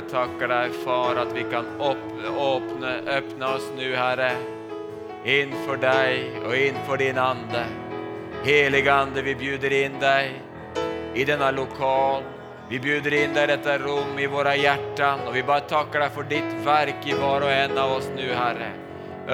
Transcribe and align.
Jag 0.00 0.08
tackar 0.08 0.48
dig 0.48 0.70
far 0.70 1.16
att 1.16 1.32
vi 1.36 1.42
kan 1.42 1.66
upp, 1.66 1.98
öppna, 2.38 2.94
öppna 3.06 3.54
oss 3.54 3.72
nu 3.76 3.96
Herre 3.96 4.32
inför 5.24 5.76
dig 5.76 6.40
och 6.46 6.56
inför 6.56 6.96
din 6.96 7.18
Ande. 7.18 7.64
Heliga 8.44 8.94
Ande, 8.94 9.22
vi 9.22 9.34
bjuder 9.34 9.72
in 9.72 10.00
dig 10.00 10.42
i 11.14 11.24
denna 11.24 11.50
lokal. 11.50 12.22
Vi 12.68 12.80
bjuder 12.80 13.14
in 13.14 13.34
dig 13.34 13.44
i 13.44 13.46
detta 13.46 13.78
rum, 13.78 14.18
i 14.18 14.26
våra 14.26 14.56
hjärtan 14.56 15.20
och 15.28 15.36
vi 15.36 15.42
bara 15.42 15.60
tackar 15.60 16.00
dig 16.00 16.10
för 16.10 16.22
ditt 16.22 16.66
verk 16.66 17.06
i 17.06 17.12
var 17.12 17.40
och 17.40 17.52
en 17.52 17.78
av 17.78 17.92
oss 17.92 18.10
nu 18.16 18.32
Herre. 18.34 18.70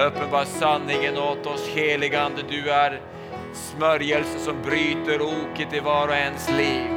Uppenbar 0.07 0.45
sanningen 0.45 1.17
åt 1.17 1.45
oss, 1.45 1.67
heliga 1.67 2.21
Ande, 2.21 2.41
du 2.49 2.69
är 2.69 3.01
smörjelse 3.53 4.39
som 4.39 4.61
bryter 4.61 5.21
oket 5.21 5.73
i 5.73 5.79
var 5.79 6.07
och 6.07 6.15
ens 6.15 6.49
liv. 6.51 6.96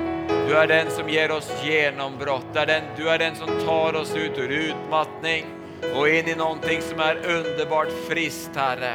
Du 0.51 0.57
är 0.57 0.67
den 0.67 0.91
som 0.91 1.09
ger 1.09 1.31
oss 1.31 1.53
genombrott, 1.65 2.47
du 2.53 2.59
är 2.59 2.67
den, 2.67 2.83
du 2.97 3.09
är 3.09 3.19
den 3.19 3.37
som 3.37 3.47
tar 3.67 3.95
oss 3.97 4.17
ut 4.17 4.39
ur 4.39 4.49
utmattning 4.49 5.45
och 5.97 6.09
in 6.09 6.29
i 6.29 6.35
någonting 6.35 6.83
som 6.83 7.01
är 7.01 7.17
underbart 7.17 7.89
friskt 8.09 8.57
Herre. 8.57 8.95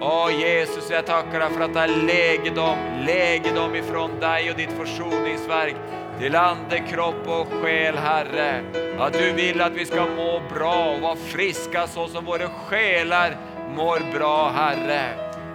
Åh 0.00 0.40
Jesus, 0.40 0.90
jag 0.90 1.06
tackar 1.06 1.40
dig 1.40 1.50
för 1.50 1.60
att 1.60 1.74
det 1.74 1.80
är 1.80 1.88
lägedom, 1.88 2.78
lägedom 3.06 3.74
ifrån 3.74 4.20
dig 4.20 4.50
och 4.50 4.56
ditt 4.56 4.72
försoningsverk 4.72 5.76
till 6.18 6.36
ande, 6.36 6.78
kropp 6.78 7.28
och 7.28 7.46
själ 7.62 7.96
Herre. 7.96 8.62
Att 8.98 9.12
du 9.12 9.32
vill 9.32 9.60
att 9.60 9.72
vi 9.72 9.86
ska 9.86 10.06
må 10.06 10.42
bra 10.54 10.94
och 10.94 11.00
vara 11.00 11.16
friska 11.16 11.86
så 11.86 12.08
som 12.08 12.24
våra 12.24 12.48
själar 12.48 13.36
mår 13.76 14.18
bra 14.18 14.50
Herre. 14.50 15.04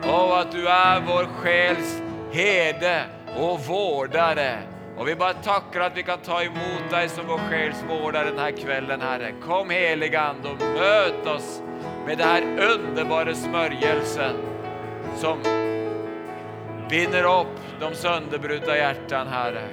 Och 0.04 0.40
att 0.40 0.52
du 0.52 0.68
är 0.68 1.02
vår 1.08 1.24
själs 1.24 2.02
herde 2.32 3.04
och 3.36 3.60
vårdare. 3.60 4.77
Och 4.98 5.08
vi 5.08 5.16
bara 5.16 5.34
tackar 5.34 5.80
att 5.80 5.98
vi 5.98 6.03
kan 6.03 6.20
ta 6.20 6.44
emot 6.44 6.90
dig 6.90 7.09
som 7.09 7.28
vår 7.28 7.38
själs 7.38 7.84
vårdare 7.90 8.30
den 8.30 8.40
här 8.40 8.52
kvällen 8.52 9.02
Herre. 9.02 9.34
Kom 9.45 9.70
heligande 9.70 10.50
Ande 10.50 10.50
och 10.50 10.80
möt 10.80 11.28
oss 11.28 11.62
med 12.06 12.17
den 12.17 12.28
här 12.28 12.72
underbara 12.73 13.36
smörjelsen 13.36 14.36
som 15.16 15.38
binder 16.89 17.42
upp 17.42 17.59
de 17.80 17.95
sönderbrutna 17.95 18.78
hjärtan 18.78 19.28
Herre. 19.28 19.70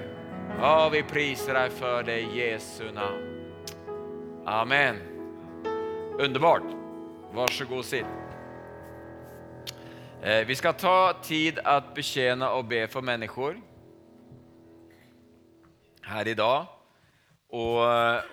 Ja, 0.61 0.89
vi 0.93 1.03
prisar 1.03 1.55
dig 1.55 1.71
för 1.71 2.03
det 2.03 2.21
i 2.21 2.39
Jesu 2.39 2.93
namn. 2.93 3.45
Amen. 4.47 4.97
Underbart. 6.19 6.63
Varsågod 7.33 7.79
och 7.79 7.85
sitt. 7.85 8.07
Eh, 10.23 10.47
vi 10.47 10.55
ska 10.55 10.73
ta 10.73 11.13
tid 11.23 11.59
att 11.65 11.95
betjäna 11.95 12.51
och 12.51 12.65
be 12.65 12.89
för 12.89 13.01
människor 13.01 13.57
här 16.07 16.29
idag. 16.29 16.67
Och, 17.49 17.83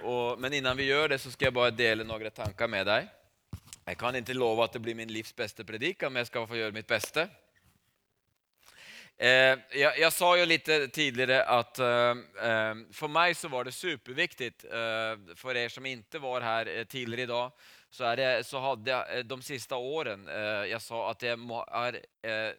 och, 0.03 0.39
men 0.39 0.53
innan 0.53 0.77
vi 0.77 0.83
gör 0.83 1.09
det 1.09 1.19
så 1.19 1.31
ska 1.31 1.45
jag 1.45 1.53
bara 1.53 1.71
dela 1.71 2.03
några 2.03 2.29
tankar 2.29 2.67
med 2.67 2.85
dig. 2.85 3.07
Jag 3.85 3.97
kan 3.97 4.15
inte 4.15 4.33
lova 4.33 4.63
att 4.63 4.73
det 4.73 4.79
blir 4.79 4.95
min 4.95 5.13
livs 5.13 5.35
bästa 5.35 5.63
predikan, 5.63 6.13
men 6.13 6.19
jag 6.19 6.27
ska 6.27 6.47
få 6.47 6.55
göra 6.55 6.71
mitt 6.71 6.87
bästa. 6.87 7.27
Eh, 9.17 9.57
jag, 9.71 9.99
jag, 9.99 10.13
sa 10.13 10.37
ju 10.37 10.45
lite 10.45 10.87
tidigare 10.87 11.43
att 11.43 11.79
eh, 11.79 11.87
eh 11.87 12.75
för 12.91 13.07
mig 13.07 13.35
så 13.35 13.47
var 13.47 13.63
det 13.63 13.71
superviktigt, 13.71 14.63
eh, 14.63 15.35
för 15.35 15.57
er 15.57 15.69
som 15.69 15.85
inte 15.85 16.19
var 16.19 16.41
här 16.41 16.77
eh, 16.77 16.83
tidigare 16.83 17.21
idag, 17.21 17.51
så, 17.89 18.03
är 18.03 18.17
det, 18.17 18.43
så 18.43 18.59
hade 18.59 18.91
jag 18.91 19.17
eh, 19.17 19.23
de 19.23 19.41
sista 19.41 19.75
åren, 19.75 20.27
jag 20.69 20.81
sa 20.81 21.11
att 21.11 21.21
jag 21.21 21.31
är 21.31 22.55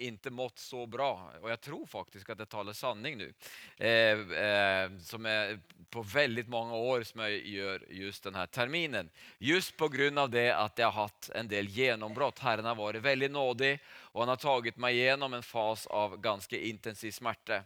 inte 0.00 0.30
mått 0.30 0.58
så 0.58 0.86
bra. 0.86 1.32
Och 1.42 1.50
jag 1.50 1.60
tror 1.60 1.86
faktiskt 1.86 2.30
att 2.30 2.38
jag 2.38 2.48
talar 2.48 2.72
sanning 2.72 3.18
nu. 3.18 3.32
Eh, 3.76 4.38
eh, 4.44 4.90
som 4.98 5.26
är 5.26 5.60
på 5.90 6.02
väldigt 6.02 6.48
många 6.48 6.74
år 6.74 7.02
som 7.02 7.20
jag 7.20 7.46
gör 7.46 7.86
just 7.90 8.24
den 8.24 8.34
här 8.34 8.46
terminen. 8.46 9.10
Just 9.38 9.76
på 9.76 9.88
grund 9.88 10.18
av 10.18 10.30
det 10.30 10.50
att 10.50 10.78
jag 10.78 10.86
har 10.86 11.02
haft 11.02 11.30
en 11.30 11.48
del 11.48 11.68
genombrott. 11.68 12.38
Herren 12.38 12.64
har 12.64 12.74
varit 12.74 13.02
väldigt 13.02 13.30
nådig 13.30 13.78
och 13.88 14.20
han 14.20 14.28
har 14.28 14.36
tagit 14.36 14.76
mig 14.76 14.98
igenom 14.98 15.34
en 15.34 15.42
fas 15.42 15.86
av 15.86 16.20
ganska 16.20 16.56
intensiv 16.56 17.10
smärta. 17.10 17.62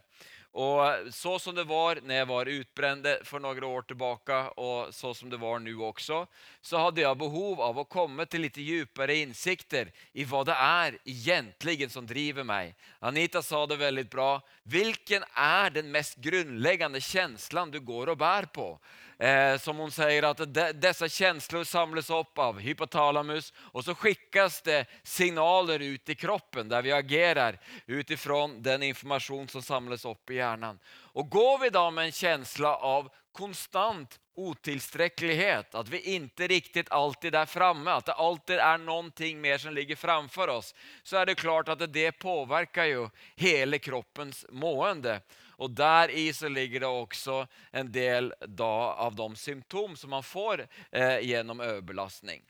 Och 0.55 1.13
så 1.13 1.39
som 1.39 1.55
det 1.55 1.63
var 1.63 1.99
när 2.03 2.15
jag 2.15 2.25
var 2.25 2.45
utbränd 2.45 3.07
för 3.23 3.39
några 3.39 3.67
år 3.67 3.81
tillbaka 3.81 4.49
och 4.49 4.93
så 4.93 5.13
som 5.13 5.29
det 5.29 5.37
var 5.37 5.59
nu 5.59 5.77
också, 5.77 6.27
så 6.61 6.77
hade 6.77 7.01
jag 7.01 7.17
behov 7.17 7.61
av 7.61 7.79
att 7.79 7.89
komma 7.89 8.25
till 8.25 8.41
lite 8.41 8.61
djupare 8.61 9.15
insikter 9.15 9.91
i 10.13 10.23
vad 10.23 10.45
det 10.45 10.53
är 10.53 10.97
egentligen 11.03 11.89
som 11.89 12.07
driver 12.07 12.43
mig. 12.43 12.75
Anita 12.99 13.41
sa 13.41 13.67
det 13.67 13.75
väldigt 13.75 14.09
bra, 14.09 14.41
vilken 14.63 15.23
är 15.33 15.69
den 15.69 15.91
mest 15.91 16.15
grundläggande 16.15 17.01
känslan 17.01 17.71
du 17.71 17.79
går 17.79 18.09
och 18.09 18.17
bär 18.17 18.43
på? 18.43 18.79
Eh, 19.19 19.57
som 19.57 19.77
hon 19.77 19.91
säger 19.91 20.23
att 20.23 20.53
de, 20.53 20.71
dessa 20.71 21.09
känslor 21.09 21.63
samlas 21.63 22.09
upp 22.09 22.37
av 22.37 22.59
hypotalamus 22.59 23.53
och 23.57 23.85
så 23.85 23.95
skickas 23.95 24.61
det 24.61 24.85
signaler 25.03 25.79
ut 25.79 26.09
i 26.09 26.15
kroppen 26.15 26.69
där 26.69 26.81
vi 26.81 26.91
agerar 26.91 27.59
utifrån 27.85 28.61
den 28.61 28.83
information 28.83 29.47
som 29.47 29.61
samlas 29.61 30.05
upp 30.05 30.29
i 30.29 30.35
hjärnan. 30.35 30.79
Och 30.87 31.29
går 31.29 31.59
vi 31.59 31.69
då 31.69 31.91
med 31.91 32.05
en 32.05 32.11
känsla 32.11 32.75
av 32.75 33.09
konstant 33.31 34.19
otillsträcklighet, 34.35 35.75
att 35.75 35.89
vi 35.89 35.99
inte 35.99 36.47
riktigt 36.47 36.91
alltid 36.91 37.35
är 37.35 37.45
framme, 37.45 37.91
att 37.91 38.05
det 38.05 38.13
alltid 38.13 38.59
är 38.59 38.77
någonting 38.77 39.41
mer 39.41 39.57
som 39.57 39.73
ligger 39.73 39.95
framför 39.95 40.47
oss, 40.47 40.75
så 41.03 41.17
är 41.17 41.25
det 41.25 41.35
klart 41.35 41.69
att 41.69 41.93
det 41.93 42.11
påverkar 42.11 42.85
ju 42.85 43.09
hela 43.35 43.77
kroppens 43.77 44.45
mående. 44.49 45.21
Och 45.57 45.71
där 45.71 46.09
i 46.11 46.33
så 46.33 46.47
ligger 46.47 46.79
det 46.79 46.87
också 46.87 47.47
en 47.71 47.91
del 47.91 48.33
av 48.41 49.15
de 49.15 49.35
symptom 49.35 49.95
som 49.95 50.09
man 50.09 50.23
får 50.23 50.67
eh, 50.91 51.19
genom 51.19 51.59
överbelastning. 51.59 52.41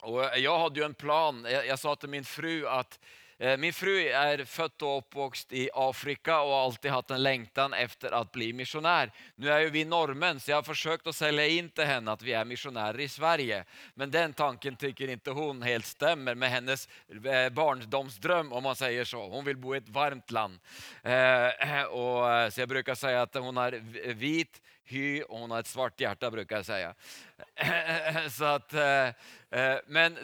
Och 0.00 0.24
jag 0.36 0.58
hade 0.58 0.80
ju 0.80 0.86
en 0.86 0.94
plan, 0.94 1.46
jag, 1.50 1.66
jag 1.66 1.78
sa 1.78 1.96
till 1.96 2.08
min 2.08 2.24
fru 2.24 2.66
att 2.66 3.00
Eh, 3.40 3.56
min 3.56 3.72
fru 3.72 4.08
är 4.08 4.44
född 4.44 4.82
och 4.82 4.98
uppvuxen 4.98 5.58
i 5.58 5.70
Afrika 5.74 6.40
och 6.40 6.50
har 6.50 6.64
alltid 6.64 6.90
haft 6.90 7.10
en 7.10 7.22
längtan 7.22 7.72
efter 7.72 8.12
att 8.12 8.32
bli 8.32 8.52
missionär. 8.52 9.12
Nu 9.34 9.50
är 9.52 9.60
ju 9.60 9.70
vi 9.70 9.84
norrmän 9.84 10.40
så 10.40 10.50
jag 10.50 10.56
har 10.56 10.62
försökt 10.62 11.06
att 11.06 11.16
sälja 11.16 11.46
in 11.46 11.70
till 11.70 11.84
henne 11.84 12.12
att 12.12 12.22
vi 12.22 12.32
är 12.32 12.44
missionärer 12.44 13.00
i 13.00 13.08
Sverige. 13.08 13.64
Men 13.94 14.10
den 14.10 14.32
tanken 14.32 14.76
tycker 14.76 15.10
inte 15.10 15.30
hon 15.30 15.62
helt 15.62 15.86
stämmer 15.86 16.34
med 16.34 16.50
hennes 16.50 16.88
eh, 17.24 17.48
barndomsdröm 17.48 18.52
om 18.52 18.62
man 18.62 18.76
säger 18.76 19.04
så. 19.04 19.28
Hon 19.28 19.44
vill 19.44 19.56
bo 19.56 19.74
i 19.74 19.78
ett 19.78 19.88
varmt 19.88 20.30
land. 20.30 20.58
Eh, 21.02 21.82
och, 21.84 22.52
så 22.52 22.60
jag 22.60 22.68
brukar 22.68 22.94
säga 22.94 23.22
att 23.22 23.34
hon 23.34 23.56
är 23.56 23.72
vit, 24.14 24.62
hy 24.88 25.22
och 25.22 25.38
hon 25.38 25.50
har 25.50 25.60
ett 25.60 25.66
svart 25.66 26.00
hjärta 26.00 26.30
brukar 26.30 26.56
jag 26.56 26.66
säga. 26.66 26.94
Så 28.30 28.44
att, 28.44 28.74
eh, 28.74 29.06
eh, 29.50 29.78
men 29.86 30.18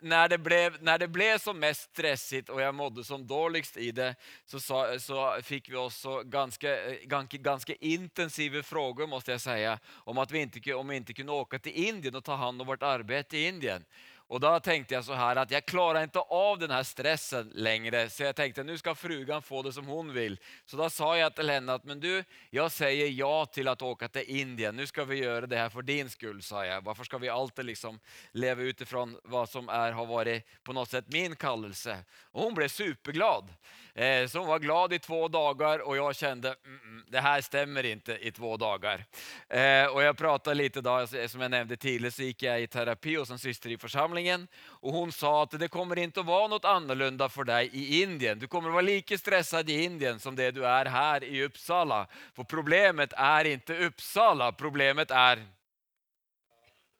när 0.00 0.28
det, 0.28 0.38
blev, 0.38 0.82
när 0.82 0.98
det 0.98 1.08
blev 1.08 1.38
som 1.38 1.58
mest 1.58 1.80
stressigt 1.80 2.48
och 2.48 2.60
jag 2.62 2.74
mådde 2.74 3.04
som 3.04 3.26
dåligst 3.26 3.76
i 3.76 3.92
det 3.92 4.14
så, 4.46 4.60
så 4.98 5.38
fick 5.42 5.68
vi 5.68 5.76
också 5.76 6.22
ganska, 6.22 6.84
eh, 6.84 6.96
ganska, 7.02 7.36
ganska 7.36 7.74
intensiva 7.74 8.62
frågor 8.62 9.06
måste 9.06 9.30
jag 9.30 9.40
säga 9.40 9.78
om 9.88 10.18
att 10.18 10.30
vi 10.30 10.38
inte, 10.38 10.74
om 10.74 10.88
vi 10.88 10.96
inte 10.96 11.14
kunde 11.14 11.32
åka 11.32 11.58
till 11.58 11.72
Indien 11.72 12.14
och 12.14 12.24
ta 12.24 12.34
hand 12.34 12.60
om 12.60 12.66
vårt 12.66 12.82
arbete 12.82 13.36
i 13.36 13.46
Indien. 13.46 13.84
Och 14.32 14.40
då 14.40 14.60
tänkte 14.60 14.94
jag 14.94 15.04
så 15.04 15.14
här 15.14 15.36
att 15.36 15.50
jag 15.50 15.66
klarar 15.66 16.02
inte 16.02 16.18
av 16.18 16.58
den 16.58 16.70
här 16.70 16.82
stressen 16.82 17.50
längre. 17.54 18.10
Så 18.10 18.22
jag 18.22 18.36
tänkte 18.36 18.62
nu 18.64 18.78
ska 18.78 18.94
frugan 18.94 19.42
få 19.42 19.62
det 19.62 19.72
som 19.72 19.86
hon 19.86 20.12
vill. 20.12 20.38
Så 20.66 20.76
då 20.76 20.90
sa 20.90 21.18
jag 21.18 21.34
till 21.34 21.50
henne 21.50 21.72
att 21.72 21.84
men 21.84 22.00
du, 22.00 22.24
jag 22.50 22.72
säger 22.72 23.08
ja 23.08 23.46
till 23.46 23.68
att 23.68 23.82
åka 23.82 24.08
till 24.08 24.24
Indien. 24.26 24.76
Nu 24.76 24.86
ska 24.86 25.04
vi 25.04 25.16
göra 25.16 25.46
det 25.46 25.56
här 25.56 25.68
för 25.68 25.82
din 25.82 26.10
skull, 26.10 26.42
sa 26.42 26.66
jag. 26.66 26.84
Varför 26.84 27.04
ska 27.04 27.18
vi 27.18 27.28
alltid 27.28 27.64
liksom 27.64 28.00
leva 28.32 28.62
utifrån 28.62 29.18
vad 29.24 29.48
som 29.48 29.68
är, 29.68 29.92
har 29.92 30.06
varit 30.06 30.62
på 30.62 30.72
något 30.72 30.90
sätt 30.90 31.04
min 31.08 31.36
kallelse? 31.36 31.98
Och 32.22 32.42
hon 32.42 32.54
blev 32.54 32.68
superglad. 32.68 33.48
Eh, 33.94 34.26
så 34.26 34.38
hon 34.38 34.48
var 34.48 34.58
glad 34.58 34.92
i 34.92 34.98
två 34.98 35.28
dagar 35.28 35.78
och 35.78 35.96
jag 35.96 36.16
kände, 36.16 36.54
mm, 36.66 37.04
det 37.08 37.20
här 37.20 37.40
stämmer 37.40 37.86
inte 37.86 38.12
i 38.12 38.32
två 38.32 38.56
dagar. 38.56 39.04
Eh, 39.48 39.86
och 39.86 40.02
jag 40.02 40.16
pratade 40.16 40.54
lite 40.54 40.80
då, 40.80 40.90
alltså, 40.90 41.28
som 41.28 41.40
jag 41.40 41.50
nämnde 41.50 41.76
tidigare, 41.76 42.10
så 42.10 42.22
gick 42.22 42.42
jag 42.42 42.62
i 42.62 42.66
terapi 42.66 43.16
hos 43.16 43.30
en 43.30 43.38
syster 43.38 43.70
i 43.70 43.78
församlingen 43.78 44.48
och 44.66 44.92
hon 44.92 45.12
sa 45.12 45.42
att 45.42 45.50
det 45.50 45.68
kommer 45.68 45.98
inte 45.98 46.20
att 46.20 46.26
vara 46.26 46.48
något 46.48 46.64
annorlunda 46.64 47.28
för 47.28 47.44
dig 47.44 47.70
i 47.72 48.02
Indien. 48.02 48.38
Du 48.38 48.46
kommer 48.46 48.68
att 48.68 48.74
vara 48.74 48.82
lika 48.82 49.18
stressad 49.18 49.70
i 49.70 49.84
Indien 49.84 50.20
som 50.20 50.36
det 50.36 50.50
du 50.50 50.66
är 50.66 50.86
här 50.86 51.24
i 51.24 51.44
Uppsala. 51.44 52.06
För 52.34 52.44
problemet 52.44 53.12
är 53.16 53.44
inte 53.44 53.78
Uppsala, 53.78 54.52
problemet 54.52 55.10
är 55.10 55.46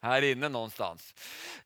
här 0.02 0.22
inne 0.22 0.48
någonstans. 0.48 1.14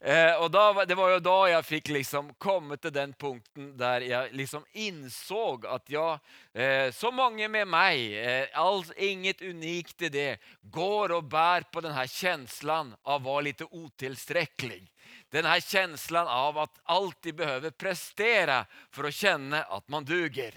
Eh, 0.01 0.35
och 0.35 0.51
då, 0.51 0.85
det 0.89 0.95
var 0.95 1.11
ju 1.11 1.21
då 1.21 1.49
jag 1.49 1.67
fick 1.67 1.89
liksom 1.89 2.35
komma 2.35 2.77
till 2.77 2.93
den 2.93 3.13
punkten 3.13 3.77
där 3.77 4.01
jag 4.01 4.33
liksom 4.33 4.65
insåg 4.73 5.67
att 5.67 5.91
jag, 5.91 6.19
eh, 6.53 6.93
så 6.93 7.11
många 7.11 7.49
med 7.49 7.69
mig, 7.69 8.19
eh, 8.19 8.49
alls 8.53 8.93
inget 8.97 9.43
unikt 9.43 10.03
i 10.03 10.09
det, 10.09 10.39
går 10.61 11.13
och 11.13 11.25
bär 11.25 11.61
på 11.61 11.81
den 11.81 11.93
här 11.93 12.07
känslan 12.07 12.95
av 13.03 13.15
att 13.15 13.23
vara 13.23 13.41
lite 13.41 13.65
otillsträcklig. 13.65 14.93
Den 15.31 15.45
här 15.45 15.61
känslan 15.61 16.29
av 16.29 16.59
att 16.59 16.81
alltid 16.83 17.35
behöva 17.35 17.71
prestera 17.71 18.67
för 18.91 19.05
att 19.05 19.15
känna 19.15 19.63
att 19.63 19.89
man 19.89 20.05
duger. 20.05 20.55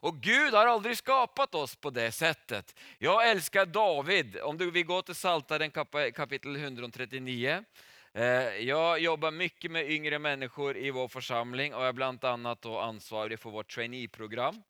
Och 0.00 0.20
Gud 0.20 0.54
har 0.54 0.66
aldrig 0.66 0.96
skapat 0.96 1.54
oss 1.54 1.76
på 1.76 1.90
det 1.90 2.12
sättet. 2.12 2.74
Jag 2.98 3.30
älskar 3.30 3.66
David. 3.66 4.40
Om 4.40 4.58
du 4.58 4.70
vill 4.70 4.86
gå 4.86 5.02
till 5.02 5.14
Psaltaren 5.14 5.70
kapitel 6.12 6.56
139. 6.56 7.64
Eh, 8.12 8.24
jag 8.56 9.00
jobbar 9.00 9.30
mycket 9.30 9.70
med 9.70 9.90
yngre 9.90 10.18
människor 10.18 10.76
i 10.76 10.90
vår 10.90 11.08
församling 11.08 11.74
och 11.74 11.86
är 11.86 11.92
bland 11.92 12.24
annat 12.24 12.62
då 12.62 12.78
ansvarig 12.78 13.40
för 13.40 13.50
vårt 13.50 13.74
traineeprogram. 13.74 14.62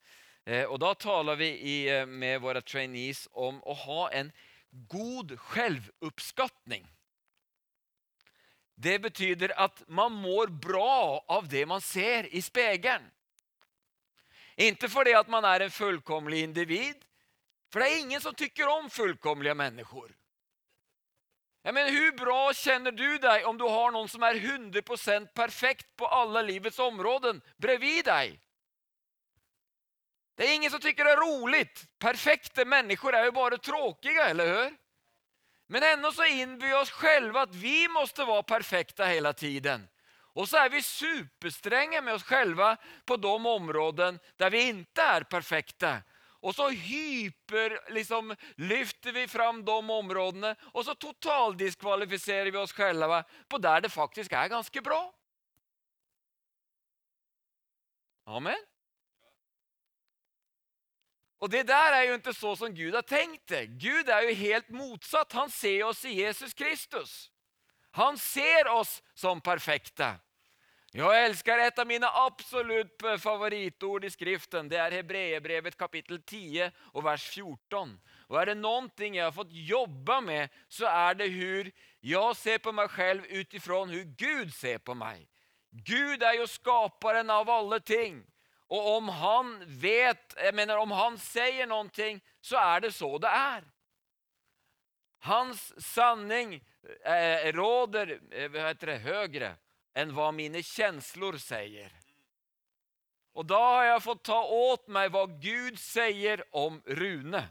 Eh, 0.44 0.64
och 0.64 0.78
då 0.78 0.94
talar 0.94 1.36
vi 1.36 1.88
eh, 1.98 2.06
med 2.06 2.40
våra 2.40 2.60
trainees 2.60 3.28
om 3.32 3.62
att 3.66 3.78
ha 3.78 4.10
en 4.10 4.32
god 4.70 5.40
självuppskattning. 5.40 6.86
Det 8.74 8.98
betyder 8.98 9.60
att 9.60 9.82
man 9.86 10.12
mår 10.12 10.46
bra 10.46 11.24
av 11.26 11.48
det 11.48 11.66
man 11.66 11.80
ser 11.80 12.34
i 12.34 12.42
spegeln. 12.42 13.02
Inte 14.60 14.88
för 14.88 15.04
det 15.04 15.14
att 15.14 15.28
man 15.28 15.44
är 15.44 15.60
en 15.60 15.70
fullkomlig 15.70 16.42
individ, 16.42 17.04
för 17.72 17.80
det 17.80 17.88
är 17.88 18.00
ingen 18.00 18.20
som 18.20 18.34
tycker 18.34 18.68
om 18.68 18.90
fullkomliga 18.90 19.54
människor. 19.54 20.16
Jag 21.62 21.74
menar, 21.74 21.90
hur 21.90 22.12
bra 22.12 22.52
känner 22.52 22.92
du 22.92 23.18
dig 23.18 23.44
om 23.44 23.58
du 23.58 23.64
har 23.64 23.90
någon 23.90 24.08
som 24.08 24.22
är 24.22 24.34
100% 24.34 25.26
perfekt 25.26 25.96
på 25.96 26.06
alla 26.06 26.42
livets 26.42 26.78
områden 26.78 27.42
bredvid 27.56 28.04
dig? 28.04 28.40
Det 30.34 30.46
är 30.46 30.54
ingen 30.54 30.70
som 30.70 30.80
tycker 30.80 31.04
det 31.04 31.10
är 31.10 31.40
roligt. 31.40 31.84
Perfekta 31.98 32.64
människor 32.64 33.14
är 33.14 33.24
ju 33.24 33.30
bara 33.30 33.58
tråkiga, 33.58 34.28
eller 34.28 34.46
hur? 34.46 34.76
Men 35.66 35.82
ändå 35.82 36.12
så 36.12 36.24
inbyr 36.24 36.66
vi 36.66 36.74
oss 36.74 36.90
själva 36.90 37.40
att 37.42 37.54
vi 37.54 37.88
måste 37.88 38.24
vara 38.24 38.42
perfekta 38.42 39.04
hela 39.04 39.32
tiden. 39.32 39.88
Och 40.32 40.48
så 40.48 40.56
är 40.56 40.70
vi 40.70 40.82
superstränga 40.82 42.00
med 42.00 42.14
oss 42.14 42.22
själva 42.22 42.76
på 43.04 43.16
de 43.16 43.46
områden 43.46 44.18
där 44.36 44.50
vi 44.50 44.68
inte 44.68 45.02
är 45.02 45.22
perfekta. 45.22 46.02
Och 46.42 46.54
så 46.54 46.68
hyper, 46.68 47.92
liksom, 47.92 48.36
lyfter 48.56 49.12
vi 49.12 49.28
fram 49.28 49.64
de 49.64 49.90
områdena 49.90 50.56
och 50.62 50.84
så 50.84 50.94
totaldiskvalificerar 50.94 52.50
vi 52.50 52.58
oss 52.58 52.72
själva 52.72 53.24
på 53.48 53.58
där 53.58 53.80
det 53.80 53.88
faktiskt 53.88 54.32
är 54.32 54.48
ganska 54.48 54.80
bra. 54.80 55.14
Amen. 58.24 58.58
Och 61.38 61.50
det 61.50 61.62
där 61.62 61.92
är 61.92 62.02
ju 62.02 62.14
inte 62.14 62.34
så 62.34 62.56
som 62.56 62.74
Gud 62.74 62.94
har 62.94 63.02
tänkt 63.02 63.46
det. 63.46 63.66
Gud 63.66 64.08
är 64.08 64.22
ju 64.22 64.34
helt 64.34 64.68
motsatt. 64.68 65.32
Han 65.32 65.50
ser 65.50 65.84
oss 65.84 66.04
i 66.04 66.08
Jesus 66.08 66.54
Kristus. 66.54 67.30
Han 67.90 68.19
ser 68.19 68.69
oss 68.69 69.02
som 69.14 69.40
perfekta. 69.40 70.14
Jag 70.92 71.25
älskar 71.25 71.58
ett 71.58 71.78
av 71.78 71.87
mina 71.87 72.10
absolut 72.14 73.02
favoritord 73.19 74.04
i 74.04 74.10
skriften. 74.10 74.69
Det 74.69 74.76
är 74.76 74.90
Hebreerbrevet 74.90 75.76
kapitel 75.76 76.22
10 76.22 76.72
och 76.78 77.06
vers 77.06 77.28
14. 77.28 78.00
Och 78.26 78.42
är 78.42 78.46
det 78.46 78.54
någonting 78.54 79.14
jag 79.14 79.25
har 79.25 79.32
fått 79.32 79.52
jobba 79.52 80.20
med 80.20 80.48
så 80.69 80.87
är 80.87 81.14
det 81.14 81.26
hur 81.26 81.72
jag 82.00 82.37
ser 82.37 82.58
på 82.58 82.72
mig 82.72 82.88
själv 82.88 83.26
utifrån 83.26 83.90
hur 83.90 84.04
Gud 84.04 84.54
ser 84.54 84.78
på 84.78 84.94
mig. 84.94 85.28
Gud 85.70 86.22
är 86.22 86.32
ju 86.32 86.46
skaparen 86.46 87.31
av 87.31 87.50
alla 87.50 87.81
ting. 87.81 88.26
Och 88.66 88.96
om 88.96 89.08
han 89.08 89.64
vet, 89.66 90.34
jag 90.37 90.54
menar 90.54 90.76
om 90.76 90.90
han 90.90 91.19
säger 91.19 91.66
någonting 91.66 92.20
så 92.40 92.56
är 92.56 92.81
det 92.81 92.92
så 92.92 93.19
det 93.19 93.28
är. 93.28 93.64
Hans 95.19 95.87
sanning 95.94 96.64
Eh, 97.04 97.46
eh, 97.46 97.52
råder 97.52 98.20
eh, 98.30 98.50
vad 98.50 98.62
heter 98.62 98.86
det, 98.86 98.96
högre 98.96 99.56
än 99.94 100.14
vad 100.14 100.34
mina 100.34 100.62
känslor 100.62 101.36
säger. 101.36 101.92
Och 103.32 103.46
då 103.46 103.54
har 103.54 103.84
jag 103.84 104.02
fått 104.02 104.24
ta 104.24 104.44
åt 104.44 104.88
mig 104.88 105.08
vad 105.08 105.42
Gud 105.42 105.78
säger 105.78 106.44
om 106.50 106.82
Rune. 106.86 107.48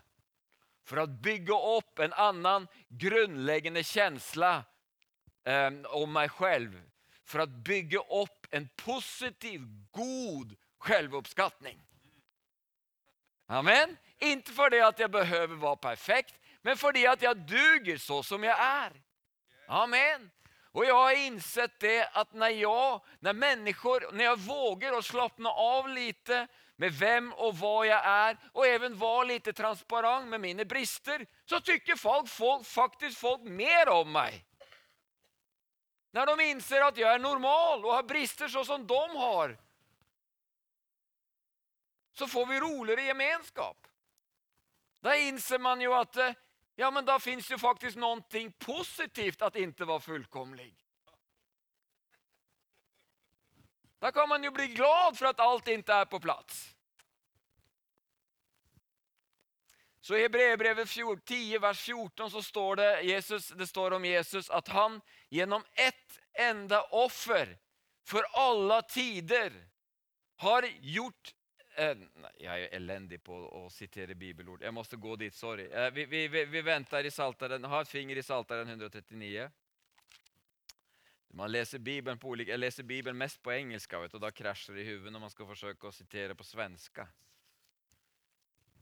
För 0.84 0.98
att 0.98 1.10
bygga 1.10 1.60
upp 1.60 2.00
en 2.00 2.14
annan 2.14 2.68
grundläggande 2.88 3.84
känsla 3.84 4.64
eh, 5.44 5.72
om 5.86 6.14
mig 6.14 6.30
själv. 6.30 6.82
För 7.26 7.40
att 7.40 7.50
bygga 7.50 8.00
upp 8.00 8.48
en 8.50 8.70
positiv, 8.76 9.62
god 9.92 10.56
självuppskattning. 10.78 11.82
Amen. 13.46 13.98
Inte 14.18 14.52
för 14.52 14.70
det 14.70 14.82
att 14.82 15.00
jag 15.00 15.12
behöver 15.12 15.56
vara 15.56 15.76
perfekt, 15.76 16.40
men 16.62 16.78
för 16.78 16.92
det 16.92 17.08
att 17.08 17.22
jag 17.22 17.38
duger 17.38 17.98
så 17.98 18.24
som 18.24 18.44
jag 18.44 18.60
är. 18.60 19.02
Amen. 19.72 20.32
Och 20.72 20.86
jag 20.86 20.96
har 20.96 21.12
insett 21.12 21.80
det 21.80 22.10
att 22.14 22.34
när 22.34 22.50
jag, 22.50 23.02
när 23.20 23.34
människor, 23.34 24.12
när 24.12 24.24
jag 24.24 24.40
vågar 24.40 24.94
att 24.94 25.06
slappna 25.06 25.50
av 25.50 25.90
lite 25.90 26.48
med 26.76 26.94
vem 26.94 27.34
och 27.34 27.58
vad 27.58 27.88
jag 27.88 28.06
är 28.06 28.38
och 28.54 28.68
även 28.68 28.98
vara 28.98 29.24
lite 29.24 29.54
transparent 29.54 30.28
med 30.28 30.42
mina 30.42 30.66
brister, 30.66 31.26
så 31.46 31.60
tycker 31.60 31.96
folk, 31.96 32.30
folk 32.30 32.68
faktiskt 32.68 33.18
folk 33.18 33.42
mer 33.42 33.90
om 33.90 34.12
mig. 34.12 34.46
När 36.12 36.26
de 36.26 36.40
inser 36.40 36.82
att 36.82 36.98
jag 36.98 37.14
är 37.14 37.20
normal 37.20 37.86
och 37.86 37.94
har 37.94 38.04
brister 38.04 38.48
så 38.48 38.66
som 38.66 38.88
de 38.88 39.16
har, 39.16 39.58
så 42.14 42.28
får 42.28 42.46
vi 42.46 42.60
roligare 42.60 43.02
gemenskap. 43.02 43.88
Där 45.00 45.14
inser 45.14 45.60
man 45.60 45.82
ju 45.82 45.94
att 45.94 46.18
eh, 46.18 46.32
ja, 46.80 46.92
men 46.92 47.06
där 47.06 47.20
finns 47.20 47.52
ju 47.52 47.58
faktiskt 47.58 47.98
någonting 47.98 48.52
positivt 48.52 49.42
att 49.42 49.56
inte 49.56 49.86
vara 49.86 50.00
fullkomlig. 50.00 50.76
Där 54.00 54.12
kan 54.12 54.30
man 54.30 54.44
ju 54.44 54.52
bli 54.52 54.68
glad 54.68 55.18
för 55.18 55.26
att 55.26 55.40
allt 55.40 55.68
inte 55.68 55.94
är 55.94 56.06
på 56.06 56.20
plats. 56.20 56.76
Så 60.02 60.16
i 60.16 60.22
Hebreerbrevet 60.22 61.26
10, 61.26 61.60
vers 61.60 61.82
14 61.82 62.32
så 62.32 62.44
står 62.44 62.76
det, 62.76 63.02
Jesus, 63.02 63.50
det 63.50 63.68
står 63.68 63.92
om 63.92 64.06
Jesus 64.06 64.50
att 64.50 64.68
han 64.68 65.02
genom 65.30 65.64
ett 65.74 66.20
enda 66.34 66.84
offer 66.84 67.58
för 68.04 68.24
alla 68.24 68.82
tider 68.82 69.70
har 70.36 70.64
gjort 70.80 71.36
Eh, 71.80 71.98
jag 72.38 72.62
är 72.62 72.76
eländig 72.76 73.24
på 73.24 73.66
att 73.66 73.74
citera 73.74 74.14
bibelord. 74.14 74.64
Jag 74.64 74.74
måste 74.74 74.96
gå 74.96 75.16
dit, 75.16 75.34
sorry. 75.34 75.66
Eh, 75.66 75.92
vi, 75.92 76.06
vi, 76.06 76.28
vi, 76.46 76.62
väntar 76.62 77.04
i 77.04 77.12
Saltaren, 77.12 77.64
har 77.64 77.82
ett 77.82 77.90
finger 77.90 78.16
i 78.16 78.24
Saltaren 78.24 78.68
139. 78.68 79.52
Man 81.28 81.52
läser 81.52 81.80
Bibeln 81.80 82.20
på 82.20 82.28
olika, 82.28 82.52
jag 82.52 82.60
läser 82.60 82.84
Bibeln 82.84 83.18
mest 83.18 83.42
på 83.42 83.54
engelska 83.54 84.00
vet, 84.00 84.14
och 84.14 84.20
då 84.20 84.32
kraschar 84.32 84.74
det 84.74 84.82
i 84.82 84.84
huvudet 84.84 85.14
när 85.14 85.20
man 85.20 85.30
ska 85.30 85.48
försöka 85.48 85.92
citera 85.92 86.36
på 86.36 86.44
svenska. 86.44 87.08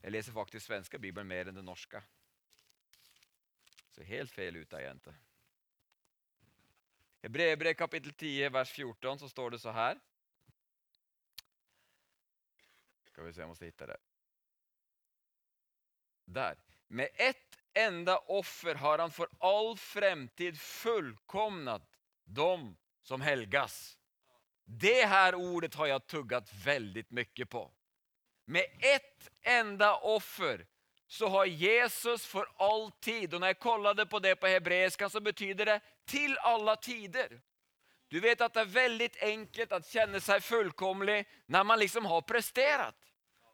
Jag 0.02 0.12
läser 0.12 0.32
faktiskt 0.32 0.66
svenska 0.66 0.98
Bibeln 0.98 1.28
mer 1.28 1.48
än 1.48 1.54
den 1.54 1.64
norska. 1.64 2.02
Så 3.90 4.02
helt 4.02 4.30
fel 4.30 4.56
ute 4.56 4.76
är 4.76 4.80
jag 4.80 4.92
inte. 4.92 5.14
Hebreerbrevet 7.22 7.78
kapitel 7.78 8.12
10, 8.12 8.48
vers 8.48 8.70
14 8.70 9.18
så 9.18 9.28
står 9.28 9.50
det 9.50 9.58
så 9.58 9.70
här. 9.70 9.98
Ska 13.18 13.24
vi 13.24 13.32
se, 13.32 13.40
jag 13.40 13.48
måste 13.48 13.64
hitta 13.64 13.86
det. 13.86 13.96
Där. 16.24 16.56
Med 16.88 17.08
ett 17.14 17.58
enda 17.74 18.18
offer 18.18 18.74
har 18.74 18.98
han 18.98 19.10
för 19.10 19.28
all 19.38 19.76
framtid 19.76 20.60
fullkomnat 20.60 21.82
dem 22.24 22.76
som 23.02 23.20
helgas. 23.20 23.98
Det 24.64 25.04
här 25.04 25.34
ordet 25.34 25.74
har 25.74 25.86
jag 25.86 26.06
tuggat 26.06 26.52
väldigt 26.64 27.10
mycket 27.10 27.50
på. 27.50 27.72
Med 28.44 28.66
ett 28.80 29.28
enda 29.42 29.96
offer 29.96 30.66
så 31.06 31.28
har 31.28 31.46
Jesus 31.46 32.26
för 32.26 32.48
all 32.56 32.92
tid, 32.92 33.34
och 33.34 33.40
när 33.40 33.46
jag 33.46 33.58
kollade 33.58 34.06
på 34.06 34.18
det 34.18 34.36
på 34.36 34.46
hebreiska 34.46 35.08
så 35.08 35.20
betyder 35.20 35.66
det 35.66 35.80
till 36.04 36.38
alla 36.38 36.76
tider. 36.76 37.40
Du 38.08 38.20
vet 38.20 38.40
att 38.40 38.54
det 38.54 38.60
är 38.60 38.64
väldigt 38.64 39.22
enkelt 39.22 39.72
att 39.72 39.86
känna 39.86 40.20
sig 40.20 40.40
fullkomlig 40.40 41.28
när 41.46 41.64
man 41.64 41.78
liksom 41.78 42.06
har 42.06 42.22
presterat. 42.22 43.07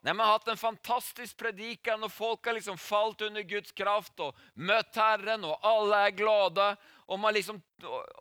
När 0.05 0.13
man 0.13 0.25
har 0.25 0.33
haft 0.33 0.47
en 0.47 0.57
fantastisk 0.57 1.37
predikan 1.37 2.03
och 2.03 2.11
folk 2.11 2.45
har 2.45 2.53
liksom 2.53 2.77
fallit 2.77 3.21
under 3.21 3.41
Guds 3.41 3.71
kraft 3.71 4.19
och 4.19 4.35
mött 4.53 4.95
Herren 4.95 5.43
och 5.43 5.65
alla 5.65 6.07
är 6.07 6.11
glada 6.11 6.77
och 6.85 7.19
man, 7.19 7.33
liksom, 7.33 7.61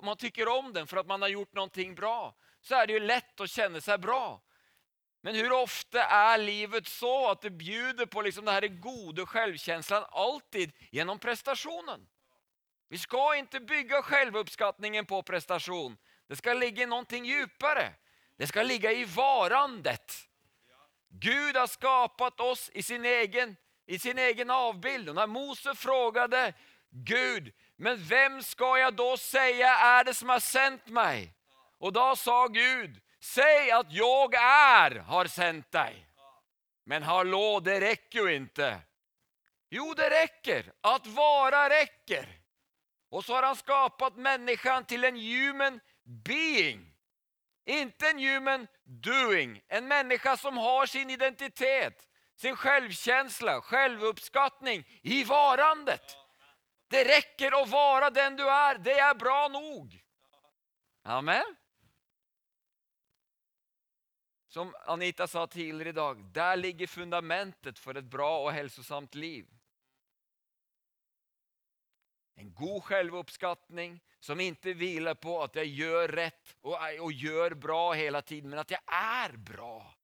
man 0.03 0.17
tycker 0.17 0.49
om 0.49 0.73
den 0.73 0.87
för 0.87 0.97
att 0.97 1.07
man 1.07 1.23
har 1.23 1.29
gjort 1.29 1.55
någonting 1.55 1.95
bra. 1.95 2.35
Så 2.61 2.75
är 2.75 2.87
det 2.87 2.93
ju 2.93 3.01
lätt 3.01 3.41
att 3.41 3.51
känna 3.51 3.81
sig 3.81 3.99
bra. 3.99 4.43
Men 5.21 5.35
hur 5.35 5.53
ofta 5.53 6.05
är 6.05 6.39
livet 6.39 6.89
så 6.89 7.31
att 7.31 7.41
det 7.41 7.51
bjuder 7.51 8.07
på 8.07 8.23
liksom 8.23 8.45
den 8.45 8.55
här 8.55 8.69
goda 8.69 9.27
självkänslan 9.27 10.05
alltid 10.11 10.73
genom 10.91 11.19
prestationen? 11.19 12.07
Vi 12.89 12.99
ska 12.99 13.37
inte 13.37 13.61
bygga 13.61 14.03
självuppskattningen 14.03 15.07
på 15.07 15.23
prestation. 15.23 15.97
Det 16.29 16.37
ska 16.37 16.53
ligga 16.53 16.83
i 16.83 16.87
någonting 16.87 17.25
djupare. 17.25 17.95
Det 18.37 18.47
ska 18.47 18.63
ligga 18.63 18.93
i 18.93 19.05
varandet. 19.05 20.29
Gud 21.21 21.57
har 21.57 21.67
skapat 21.67 22.41
oss 22.41 22.71
i 22.75 22.83
sin 22.83 23.05
egen, 23.05 23.57
i 23.87 23.99
sin 23.99 24.19
egen 24.19 24.51
avbild. 24.51 25.09
Och 25.09 25.15
när 25.15 25.27
Mose 25.27 25.75
frågade 25.75 26.55
Gud, 26.91 27.53
men 27.77 28.05
vem 28.05 28.43
ska 28.43 28.79
jag 28.79 28.95
då 28.95 29.17
säga 29.17 29.69
är 29.69 30.05
det 30.05 30.15
som 30.15 30.29
har 30.29 30.41
sänt 30.41 30.87
mig? 30.87 31.35
Och 31.79 31.93
då 31.93 32.17
sa 32.17 32.47
Gud, 32.47 33.01
säg 33.21 33.71
att 33.71 33.93
jag 33.93 34.35
är 34.35 34.97
har 34.97 35.27
sänt 35.27 35.73
dig. 35.73 36.07
Men 36.85 37.03
hallå, 37.03 37.61
det 37.61 37.81
räcker 37.81 38.19
ju 38.19 38.35
inte. 38.35 38.81
Jo, 39.71 39.95
det 39.97 40.11
räcker. 40.11 40.73
Att 40.81 41.07
vara 41.07 41.69
räcker. 41.69 42.41
Och 43.11 43.25
så 43.25 43.35
har 43.35 43.43
han 43.43 43.57
skapat 43.57 44.17
människan 44.17 44.85
till 44.85 45.05
en 45.05 45.17
human 45.17 45.81
being. 46.25 46.94
Inte 47.65 48.09
en 48.09 48.19
human 48.19 48.67
doing. 48.85 49.63
En 49.69 49.89
människa 49.89 50.37
som 50.37 50.57
har 50.57 50.87
sin 50.87 51.11
identitet, 51.11 52.09
sin 52.37 52.57
självkänsla, 52.57 53.61
självuppskattning 53.61 54.85
i 55.03 55.25
varandet. 55.25 56.17
Det 56.89 57.05
räcker 57.05 57.63
att 57.63 57.69
vara 57.69 58.11
den 58.11 58.37
du 58.37 58.49
är, 58.49 58.79
det 58.79 58.99
är 58.99 59.15
bra 59.15 59.49
nog. 59.49 60.05
Amen. 61.03 61.57
Som 64.49 64.75
Anita 64.87 65.27
sa 65.27 65.47
tidigare 65.47 65.89
idag, 65.89 66.25
där 66.25 66.57
ligger 66.57 66.87
fundamentet 66.87 67.79
för 67.79 67.95
ett 67.95 68.05
bra 68.05 68.45
och 68.45 68.53
hälsosamt 68.53 69.15
liv. 69.15 69.47
En 72.35 72.55
god 72.55 72.85
självuppskattning 72.85 74.01
som 74.25 74.41
inte 74.41 74.73
vilar 74.73 75.15
på 75.15 75.43
att 75.43 75.55
jag 75.55 75.67
gör 75.67 76.09
rätt 76.09 76.57
och, 76.61 76.79
och 77.01 77.13
gör 77.13 77.55
bra 77.55 77.93
hela 77.93 78.23
tiden, 78.23 78.51
men 78.51 78.59
att 78.59 78.71
jag 78.71 78.81
är 78.87 79.37
bra. 79.37 79.95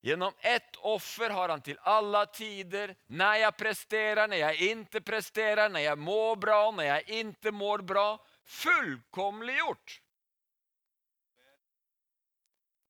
Genom 0.00 0.32
ett 0.38 0.76
offer 0.76 1.30
har 1.30 1.48
han 1.48 1.62
till 1.62 1.78
alla 1.82 2.26
tider, 2.26 2.96
när 3.06 3.36
jag 3.36 3.56
presterar, 3.56 4.28
när 4.28 4.36
jag 4.36 4.56
inte 4.56 5.00
presterar, 5.00 5.68
när 5.68 5.80
jag 5.80 5.98
mår 5.98 6.36
bra, 6.36 6.70
när 6.70 6.84
jag 6.84 7.08
inte 7.08 7.50
mår 7.50 7.78
bra, 7.78 8.26
fullkomliggjort. 8.44 10.00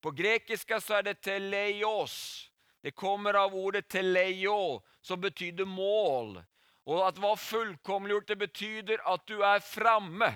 På 0.01 0.11
grekiska 0.11 0.81
så 0.81 0.95
är 0.95 1.03
det 1.03 1.15
teleios. 1.15 2.47
Det 2.81 2.91
kommer 2.91 3.35
av 3.35 3.55
ordet 3.55 3.89
teleio 3.89 4.83
som 5.01 5.21
betyder 5.21 5.65
mål. 5.65 6.43
Och 6.85 7.09
att 7.09 7.19
vara 7.19 7.37
fullkomliggjort 7.37 8.27
det 8.27 8.37
betyder 8.37 9.15
att 9.15 9.27
du 9.27 9.45
är 9.45 9.61
framme. 9.61 10.35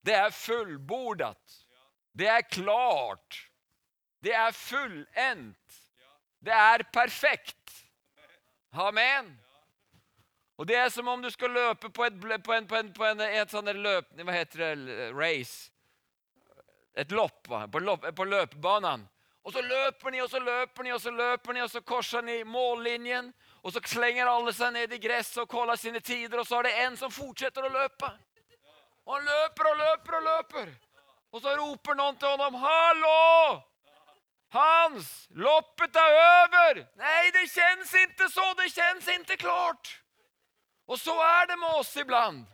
Det 0.00 0.12
är 0.12 0.30
fullbordat. 0.30 1.66
Det 2.12 2.26
är 2.26 2.42
klart. 2.42 3.50
Det 4.20 4.32
är 4.32 4.52
fullänt. 4.52 5.74
Det 6.38 6.50
är 6.50 6.82
perfekt. 6.82 7.86
Amen. 8.70 9.38
Och 10.56 10.66
det 10.66 10.74
är 10.74 10.90
som 10.90 11.08
om 11.08 11.22
du 11.22 11.30
ska 11.30 11.46
löpa 11.46 11.90
på, 11.90 12.04
ett, 12.04 12.44
på 12.44 12.52
en, 12.52 12.66
på 12.66 12.76
en, 12.76 12.92
på 12.92 13.04
en, 13.04 13.20
ett 13.20 13.50
sånt 13.50 13.66
där 13.66 13.74
löp, 13.74 14.06
vad 14.10 14.34
heter 14.34 14.58
det, 14.58 15.12
race. 15.12 15.70
Ett 16.94 17.10
lopp, 17.10 17.48
va? 17.48 17.68
På, 17.68 17.78
lopp, 17.78 18.16
på 18.16 18.24
löpbanan. 18.24 19.08
Och 19.42 19.52
så 19.52 19.62
löper 19.62 20.10
ni 20.10 20.22
och 20.22 20.30
så 20.30 20.40
löper 20.40 20.82
ni 20.82 20.92
och 20.92 21.02
så 21.02 21.10
löper 21.10 21.52
ni 21.52 21.62
och 21.62 21.70
så 21.70 21.80
korsar 21.80 22.22
ni 22.22 22.44
mållinjen. 22.44 23.32
Och 23.64 23.72
så 23.72 23.80
slänger 23.84 24.26
alla 24.26 24.52
sig 24.52 24.72
ner 24.72 24.92
i 24.92 24.98
gräs 24.98 25.36
och 25.36 25.48
kollar 25.48 25.76
sina 25.76 26.00
tider 26.00 26.38
och 26.38 26.46
så 26.46 26.54
har 26.54 26.62
det 26.62 26.72
en 26.72 26.96
som 26.96 27.10
fortsätter 27.10 27.62
att 27.62 27.72
löpa. 27.72 28.12
Och 29.04 29.14
han 29.14 29.24
löper 29.24 29.70
och 29.70 29.76
löper 29.76 30.16
och 30.16 30.22
löper. 30.22 30.74
Och 31.30 31.42
så 31.42 31.56
ropar 31.56 31.94
någon 31.94 32.16
till 32.16 32.28
honom, 32.28 32.54
Hallå! 32.54 33.62
Hans, 34.50 35.26
loppet 35.30 35.96
är 35.96 36.12
över! 36.42 36.86
Nej, 36.96 37.30
det 37.32 37.50
känns 37.50 37.94
inte 37.94 38.28
så, 38.28 38.54
det 38.54 38.70
känns 38.70 39.08
inte 39.08 39.36
klart. 39.36 40.02
Och 40.86 41.00
så 41.00 41.22
är 41.22 41.46
det 41.46 41.56
med 41.56 41.70
oss 41.70 41.96
ibland. 41.96 42.46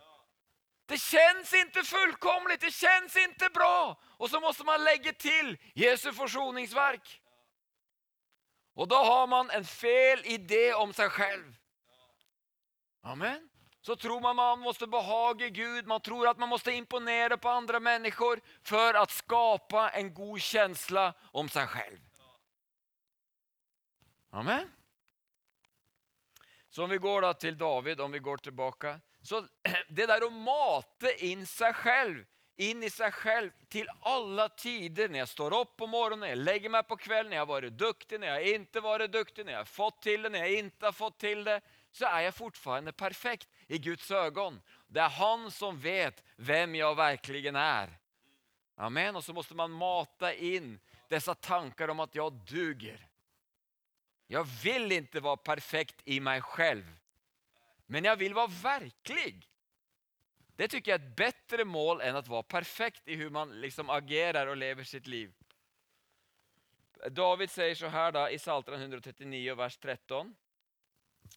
Det 0.87 0.99
känns 0.99 1.55
inte 1.55 1.83
fullkomligt, 1.83 2.61
det 2.61 2.71
känns 2.71 3.17
inte 3.17 3.49
bra. 3.49 4.01
Och 4.19 4.31
så 4.31 4.41
måste 4.41 4.65
man 4.65 4.85
lägga 4.85 5.13
till 5.13 5.59
Jesu 5.75 6.13
försoningsverk. 6.13 7.20
Och 8.75 8.89
då 8.89 8.97
har 8.97 9.27
man 9.27 9.51
en 9.51 9.65
fel 9.65 10.21
idé 10.25 10.75
om 10.75 10.93
sig 10.93 11.11
själv. 11.11 11.57
Amen. 13.03 13.49
Så 13.83 13.97
tror 13.97 14.21
man 14.21 14.37
man 14.37 14.61
måste 14.61 14.87
behaga 14.87 15.49
Gud, 15.49 15.87
man 15.87 16.01
tror 16.01 16.29
att 16.29 16.39
man 16.39 16.49
måste 16.49 16.73
imponera 16.73 17.37
på 17.37 17.49
andra 17.49 17.81
människor 17.81 18.41
för 18.63 18.95
att 18.95 19.11
skapa 19.11 19.91
en 19.91 20.15
god 20.15 20.41
känsla 20.41 21.15
om 21.33 21.49
sig 21.49 21.67
själv. 21.67 21.99
Amen. 24.31 24.71
Så 26.69 26.85
om 26.85 26.91
vi 26.91 26.99
går 26.99 27.23
då 27.23 27.35
till 27.35 27.59
David, 27.59 28.01
om 28.01 28.13
vi 28.13 28.19
går 28.19 28.37
tillbaka. 28.37 29.01
Så 29.23 29.41
det 29.89 30.07
där 30.07 30.27
att 30.27 30.33
mata 30.33 31.13
in 31.13 31.47
sig 31.47 31.73
själv, 31.75 32.25
in 32.61 32.83
i 32.83 32.91
sig 32.91 33.13
själv 33.13 33.51
till 33.69 33.89
alla 34.01 34.49
tider. 34.49 35.09
När 35.09 35.19
jag 35.19 35.29
står 35.29 35.61
upp 35.61 35.77
på 35.77 35.87
morgonen, 35.87 36.21
när 36.21 36.29
jag 36.29 36.39
lägger 36.39 36.69
mig 36.69 36.83
på 36.83 36.97
kvällen, 36.97 37.31
när 37.31 37.37
jag 37.37 37.47
varit 37.47 37.73
duktig, 37.73 38.21
när 38.21 38.27
jag 38.27 38.47
inte 38.47 38.81
varit 38.81 39.13
duktig, 39.13 39.47
när 39.47 39.53
jag 39.53 39.69
fått 39.69 40.03
till 40.03 40.23
det, 40.23 40.29
när 40.29 40.39
jag 40.39 40.53
inte 40.53 40.87
har 40.87 40.93
fått 40.93 41.19
till 41.19 41.45
det. 41.45 41.61
Så 41.93 42.05
är 42.05 42.21
jag 42.21 42.35
fortfarande 42.35 42.93
perfekt 42.93 43.49
i 43.67 43.79
Guds 43.79 44.11
ögon. 44.11 44.63
Det 44.87 45.01
är 45.01 45.09
han 45.09 45.51
som 45.51 45.81
vet 45.81 46.25
vem 46.37 46.75
jag 46.75 46.95
verkligen 46.95 47.57
är. 47.57 47.99
Amen. 48.77 49.17
Och 49.17 49.25
så 49.25 49.33
måste 49.33 49.55
man 49.55 49.71
mata 49.71 50.35
in 50.35 50.81
dessa 51.09 51.35
tankar 51.35 51.89
om 51.89 52.01
att 52.01 52.15
jag 52.15 52.33
duger. 52.33 53.07
Jag 54.27 54.45
vill 54.45 54.93
inte 54.93 55.21
vara 55.21 55.37
perfekt 55.37 55.97
i 56.05 56.21
mig 56.21 56.41
själv. 56.41 56.97
Men 57.87 58.05
jag 58.05 58.17
vill 58.17 58.35
vara 58.35 58.47
verklig. 58.47 59.50
Det 60.61 60.69
tycker 60.69 60.91
jag 60.91 61.01
är 61.01 61.05
ett 61.05 61.17
bättre 61.17 61.65
mål 61.65 62.01
än 62.01 62.17
att 62.17 62.29
vara 62.29 62.43
perfekt 62.43 63.09
i 63.09 63.15
hur 63.15 63.31
man 63.31 63.61
liksom 63.61 63.91
agerar 63.91 64.47
och 64.47 64.57
lever 64.57 64.85
sitt 64.85 65.07
liv. 65.07 65.33
David 67.11 67.51
säger 67.51 67.75
så 67.75 67.87
här 67.87 68.13
då, 68.13 68.29
i 68.31 68.39
Psaltaren 68.39 68.81
139, 68.81 69.55
vers 69.55 69.77
13. 69.77 70.37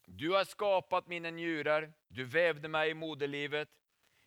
Du 0.06 0.32
har 0.32 0.44
skapat 0.44 1.08
mina 1.08 1.30
njurar, 1.30 1.94
du 2.08 2.24
vävde 2.24 2.68
mig 2.68 2.90
i 2.90 2.94
moderlivet. 2.94 3.70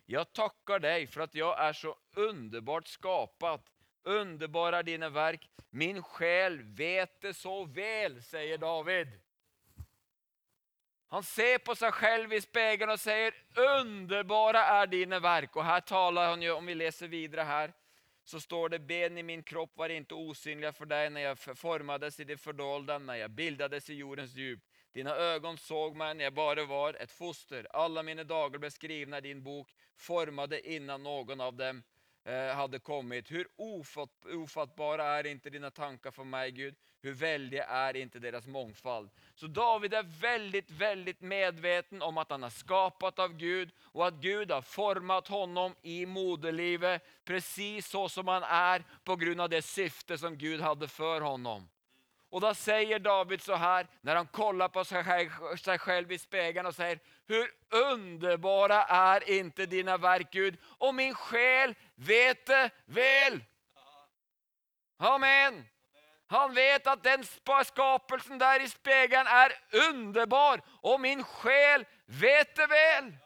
Jag 0.05 0.33
tackar 0.33 0.79
dig 0.79 1.07
för 1.07 1.21
att 1.21 1.35
jag 1.35 1.59
är 1.59 1.73
så 1.73 1.95
underbart 2.15 2.87
skapad. 2.87 3.61
Underbara 4.03 4.83
dina 4.83 5.09
verk. 5.09 5.49
Min 5.69 6.03
själ 6.03 6.61
vet 6.63 7.21
det 7.21 7.33
så 7.33 7.65
väl, 7.65 8.23
säger 8.23 8.57
David. 8.57 9.07
Han 11.09 11.23
ser 11.23 11.57
på 11.57 11.75
sig 11.75 11.91
själv 11.91 12.33
i 12.33 12.41
spegeln 12.41 12.91
och 12.91 12.99
säger 12.99 13.33
underbara 13.55 14.65
är 14.65 14.87
dina 14.87 15.19
verk. 15.19 15.55
Och 15.55 15.63
här 15.63 15.81
talar 15.81 16.29
han 16.29 16.41
ju, 16.41 16.51
om 16.51 16.65
vi 16.65 16.75
läser 16.75 17.07
vidare 17.07 17.41
här, 17.41 17.73
så 18.23 18.39
står 18.39 18.69
det 18.69 18.79
ben 18.79 19.17
i 19.17 19.23
min 19.23 19.43
kropp 19.43 19.71
var 19.75 19.89
inte 19.89 20.13
osynliga 20.13 20.73
för 20.73 20.85
dig 20.85 21.09
när 21.09 21.21
jag 21.21 21.39
formades 21.39 22.19
i 22.19 22.23
det 22.23 22.37
fördolda, 22.37 22.99
när 22.99 23.15
jag 23.15 23.31
bildades 23.31 23.89
i 23.89 23.93
jordens 23.93 24.35
djup. 24.35 24.59
Dina 24.93 25.15
ögon 25.15 25.57
såg 25.57 25.95
mig 25.95 26.15
när 26.15 26.23
jag 26.23 26.33
bara 26.33 26.65
var 26.65 26.93
ett 26.93 27.11
foster. 27.11 27.67
Alla 27.71 28.03
mina 28.03 28.23
dagar 28.23 28.59
blev 28.59 28.69
skrivna 28.69 29.17
i 29.17 29.21
din 29.21 29.43
bok, 29.43 29.75
formade 29.95 30.73
innan 30.73 31.03
någon 31.03 31.41
av 31.41 31.53
dem 31.55 31.83
Eh, 32.27 32.55
hade 32.55 32.79
kommit. 32.79 33.31
Hur 33.31 33.47
ofatt, 33.55 34.25
ofattbara 34.25 35.03
är 35.03 35.25
inte 35.25 35.49
dina 35.49 35.71
tankar 35.71 36.11
för 36.11 36.23
mig 36.23 36.51
Gud? 36.51 36.75
Hur 37.01 37.13
väldiga 37.13 37.65
är 37.65 37.95
inte 37.95 38.19
deras 38.19 38.47
mångfald? 38.47 39.09
Så 39.35 39.47
David 39.47 39.93
är 39.93 40.03
väldigt, 40.03 40.71
väldigt 40.71 41.21
medveten 41.21 42.01
om 42.01 42.17
att 42.17 42.31
han 42.31 42.43
är 42.43 42.49
skapat 42.49 43.19
av 43.19 43.33
Gud 43.33 43.71
och 43.81 44.07
att 44.07 44.13
Gud 44.13 44.51
har 44.51 44.61
format 44.61 45.27
honom 45.27 45.75
i 45.81 46.05
moderlivet 46.05 47.03
precis 47.25 47.87
så 47.87 48.09
som 48.09 48.27
han 48.27 48.43
är 48.43 48.83
på 49.03 49.15
grund 49.15 49.41
av 49.41 49.49
det 49.49 49.61
syfte 49.61 50.17
som 50.17 50.37
Gud 50.37 50.61
hade 50.61 50.87
för 50.87 51.21
honom. 51.21 51.67
Och 52.29 52.41
då 52.41 52.53
säger 52.53 52.99
David 52.99 53.41
så 53.41 53.55
här, 53.55 53.87
när 54.01 54.15
han 54.15 54.27
kollar 54.27 54.69
på 54.69 54.85
sig 55.57 55.79
själv 55.79 56.11
i 56.11 56.19
spegeln 56.19 56.65
och 56.65 56.75
säger, 56.75 56.99
hur 57.27 57.51
underbara 57.69 58.83
är 58.83 59.29
inte 59.29 59.65
dina 59.65 59.97
verk 59.97 60.31
Gud, 60.31 60.57
och 60.63 60.95
min 60.95 61.15
själ 61.15 61.75
vet 61.95 62.45
det 62.45 62.69
väl. 62.85 63.43
Amen. 64.97 65.65
Han 66.27 66.53
vet 66.53 66.87
att 66.87 67.03
den 67.03 67.23
skapelsen 67.65 68.37
där 68.37 68.59
i 68.59 68.69
spegeln 68.69 69.27
är 69.27 69.53
underbar 69.89 70.61
och 70.67 71.01
min 71.01 71.23
själ 71.23 71.85
vet 72.05 72.55
det 72.55 72.67
väl. 72.67 73.17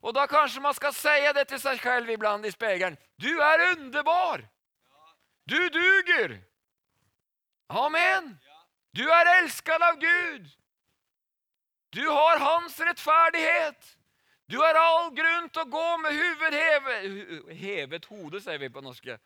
Och 0.00 0.12
då 0.12 0.26
kanske 0.26 0.60
man 0.60 0.74
ska 0.74 0.92
säga 0.92 1.32
det 1.32 1.44
till 1.44 1.60
sig 1.60 1.78
själv 1.78 2.10
ibland 2.10 2.46
i 2.46 2.52
spegeln. 2.52 2.96
Du 3.16 3.42
är 3.42 3.76
underbar. 3.78 4.48
Du 5.44 5.68
duger. 5.68 6.49
Amen. 7.70 8.38
Du 8.90 9.12
är 9.12 9.42
älskad 9.42 9.82
av 9.82 9.96
Gud. 9.96 10.50
Du 11.90 12.08
har 12.08 12.38
hans 12.38 12.80
rättfärdighet. 12.80 13.96
Du 14.46 14.58
har 14.58 14.74
all 14.74 15.14
grund 15.14 15.56
att 15.56 15.70
gå 15.70 15.98
med 15.98 16.12
huvud 16.12 16.54
hevet 17.56 18.04
hode, 18.04 18.40
säger 18.40 18.58
vi 18.58 18.70
på 18.70 18.80
norska. 18.80 19.18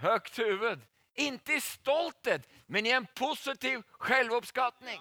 Högt 0.00 0.38
huvud. 0.38 0.80
Inte 1.14 1.52
i 1.52 1.60
stolthet, 1.60 2.48
men 2.66 2.86
i 2.86 2.90
en 2.90 3.06
positiv 3.06 3.82
självuppskattning. 3.90 5.00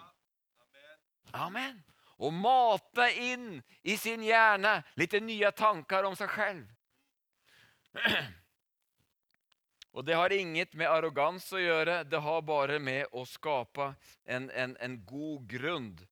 Amen. 1.31 1.83
Och 1.99 2.33
mata 2.33 3.11
in 3.11 3.63
i 3.81 3.97
sin 3.97 4.23
hjärna 4.23 4.83
lite 4.93 5.19
nya 5.19 5.51
tankar 5.51 6.03
om 6.03 6.15
sig 6.15 6.27
själv. 6.27 6.67
Och 9.93 10.05
Det 10.05 10.13
har 10.13 10.33
inget 10.33 10.73
med 10.73 10.91
arrogans 10.91 11.53
att 11.53 11.61
göra, 11.61 12.03
det 12.03 12.17
har 12.17 12.41
bara 12.41 12.79
med 12.79 13.07
att 13.13 13.29
skapa 13.29 13.95
en, 14.23 14.49
en, 14.49 14.77
en 14.77 15.05
god 15.05 15.49
grund 15.49 16.07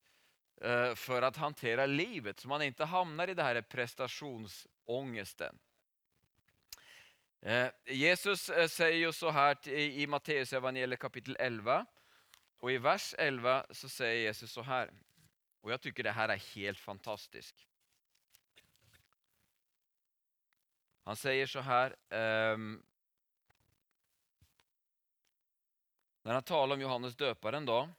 eh, 0.61 0.95
för 0.95 1.21
att 1.21 1.37
hantera 1.37 1.85
livet, 1.85 2.39
så 2.39 2.47
man 2.47 2.61
inte 2.61 2.85
hamnar 2.85 3.27
i 3.27 3.33
det 3.33 3.43
här 3.43 3.61
prestationsångesten. 3.61 5.59
Eh, 7.41 7.67
Jesus 7.85 8.49
eh, 8.49 8.67
säger 8.67 8.97
ju 8.97 9.13
så 9.13 9.29
här 9.29 9.67
i 9.69 10.07
Matteus 10.07 10.53
evangeliet 10.53 10.99
kapitel 10.99 11.37
11. 11.39 11.85
Och 12.57 12.71
i 12.71 12.77
vers 12.77 13.15
11 13.17 13.65
så 13.69 13.89
säger 13.89 14.21
Jesus 14.21 14.51
så 14.51 14.61
här. 14.61 14.91
Och 15.61 15.71
jag 15.71 15.81
tycker 15.81 16.03
det 16.03 16.11
här 16.11 16.29
är 16.29 16.55
helt 16.55 16.79
fantastiskt. 16.79 17.67
Han 21.03 21.15
säger 21.15 21.47
så 21.47 21.59
här. 21.59 21.95
Ehm, 22.09 22.83
när 26.21 26.33
han 26.33 26.43
talar 26.43 26.75
om 26.75 26.81
Johannes 26.81 27.15
döparen 27.15 27.65
då, 27.65 27.89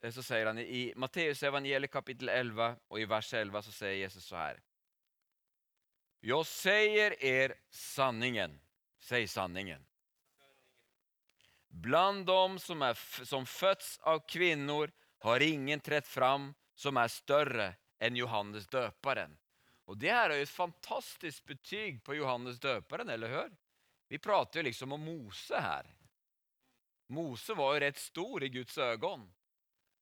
eh, 0.00 0.10
så 0.10 0.22
säger 0.22 0.46
han 0.46 0.58
i 0.58 0.92
Matteus 0.96 1.42
evangeliet 1.42 1.90
kapitel 1.90 2.28
11 2.28 2.76
och 2.88 3.00
i 3.00 3.04
vers 3.04 3.34
11 3.34 3.62
så 3.62 3.72
säger 3.72 3.96
Jesus 3.96 4.24
så 4.24 4.36
här. 4.36 4.60
Jag 6.20 6.46
säger 6.46 7.24
er 7.24 7.54
sanningen. 7.70 8.60
Säg 8.98 9.28
sanningen. 9.28 9.86
Bland 11.68 12.26
dem 12.26 12.58
som, 12.58 12.82
är, 12.82 13.24
som 13.24 13.46
fötts 13.46 13.98
av 13.98 14.28
kvinnor 14.28 14.90
har 15.18 15.40
ingen 15.40 15.80
trätt 15.80 16.06
fram 16.06 16.54
som 16.74 16.96
är 16.96 17.08
större 17.08 17.74
än 17.98 18.16
Johannes 18.16 18.66
döparen. 18.66 19.38
Och 19.84 19.98
Det 19.98 20.12
här 20.12 20.30
är 20.30 20.36
ju 20.36 20.42
ett 20.42 20.50
fantastiskt 20.50 21.44
betyg 21.44 22.04
på 22.04 22.14
Johannes 22.14 22.60
döparen, 22.60 23.08
eller 23.08 23.28
hur? 23.28 23.56
Vi 24.08 24.18
pratar 24.18 24.60
ju 24.60 24.64
liksom 24.64 24.92
om 24.92 25.00
Mose 25.00 25.60
här. 25.60 25.97
Mose 27.08 27.54
var 27.54 27.74
ju 27.74 27.80
rätt 27.80 27.98
stor 27.98 28.42
i 28.42 28.48
Guds 28.48 28.78
ögon. 28.78 29.32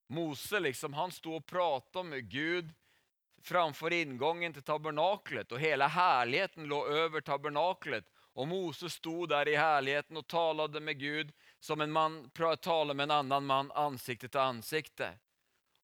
Mose 0.06 0.60
liksom, 0.60 0.94
han 0.94 1.10
stod 1.10 1.36
och 1.36 1.46
pratade 1.46 2.08
med 2.08 2.30
Gud 2.30 2.75
framför 3.42 3.92
ingången 3.92 4.52
till 4.52 4.62
tabernaklet 4.62 5.52
och 5.52 5.60
hela 5.60 5.86
härligheten 5.86 6.64
låg 6.64 6.86
över 6.86 7.20
tabernaklet. 7.20 8.04
Och 8.32 8.48
Mose 8.48 8.90
stod 8.90 9.28
där 9.28 9.48
i 9.48 9.56
härligheten 9.56 10.16
och 10.16 10.26
talade 10.26 10.80
med 10.80 10.98
Gud 10.98 11.32
som 11.60 11.80
en 11.80 11.92
man 11.92 12.30
talar 12.60 12.94
med 12.94 13.04
en 13.04 13.10
annan 13.10 13.46
man 13.46 13.72
ansikte 13.72 14.28
till 14.28 14.40
ansikte. 14.40 15.18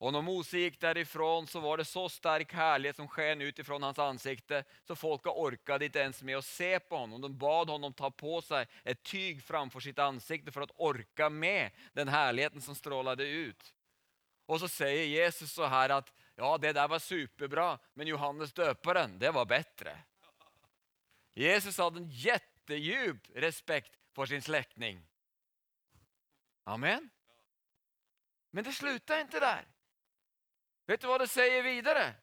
Och 0.03 0.13
när 0.13 0.23
Mose 0.23 0.59
gick 0.59 0.81
därifrån 0.81 1.47
så 1.47 1.61
var 1.61 1.77
det 1.77 1.85
så 1.85 2.09
stark 2.09 2.53
härlighet 2.53 2.97
som 2.97 3.09
sken 3.09 3.41
utifrån 3.41 3.83
hans 3.83 3.99
ansikte 3.99 4.65
så 4.85 4.97
folk 4.97 5.27
orkade 5.27 5.85
inte 5.85 5.99
ens 5.99 6.23
med 6.23 6.37
att 6.37 6.45
se 6.45 6.81
på 6.81 6.97
honom. 6.97 7.21
De 7.21 7.39
bad 7.39 7.71
honom 7.71 7.93
ta 7.93 8.11
på 8.11 8.43
sig 8.43 8.67
ett 8.85 9.03
tyg 9.03 9.43
framför 9.43 9.81
sitt 9.81 9.99
ansikte 9.99 10.53
för 10.53 10.61
att 10.61 10.71
orka 10.75 11.31
med 11.31 11.71
den 11.93 12.09
härligheten 12.09 12.63
som 12.63 12.75
strålade 12.75 13.29
ut. 13.29 13.75
Och 14.47 14.61
så 14.61 14.69
säger 14.69 15.07
Jesus 15.07 15.53
så 15.53 15.67
här 15.67 15.89
att 15.89 16.13
ja, 16.37 16.59
det 16.59 16.73
där 16.73 16.89
var 16.89 16.99
superbra, 16.99 17.79
men 17.95 18.07
Johannes 18.07 18.53
döparen, 18.53 19.19
det 19.19 19.31
var 19.31 19.45
bättre. 19.45 19.99
Jesus 21.35 21.79
hade 21.79 21.99
en 21.99 22.11
jättedjup 22.11 23.23
respekt 23.35 23.99
för 24.15 24.27
sin 24.27 24.43
släkting. 24.43 25.07
Amen. 26.65 27.11
Men 28.51 28.65
det 28.65 28.73
slutar 28.73 29.21
inte 29.21 29.41
där. 29.41 29.67
Vet 30.87 31.01
du 31.01 31.07
vad 31.07 31.21
det 31.21 31.29
säger 31.29 31.63
vidare? 31.63 32.15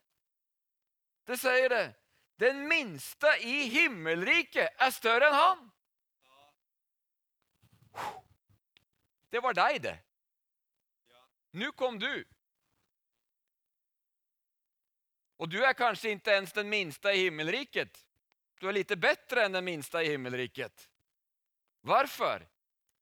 Det 1.23 1.37
säger 1.37 1.69
det, 1.69 1.93
den 2.35 2.67
minsta 2.67 3.37
i 3.37 3.63
himmelriket 3.63 4.69
är 4.77 4.91
större 4.91 5.27
än 5.27 5.33
han. 5.33 5.71
Det 9.29 9.39
var 9.39 9.53
dig 9.53 9.79
det. 9.79 9.99
Nu 11.51 11.71
kom 11.71 11.99
du. 11.99 12.27
Och 15.37 15.49
du 15.49 15.65
är 15.65 15.73
kanske 15.73 16.09
inte 16.09 16.31
ens 16.31 16.53
den 16.53 16.69
minsta 16.69 17.13
i 17.13 17.17
himmelriket. 17.17 18.05
Du 18.59 18.69
är 18.69 18.73
lite 18.73 18.95
bättre 18.95 19.45
än 19.45 19.51
den 19.51 19.65
minsta 19.65 20.03
i 20.03 20.09
himmelriket. 20.09 20.89
Varför? 21.81 22.47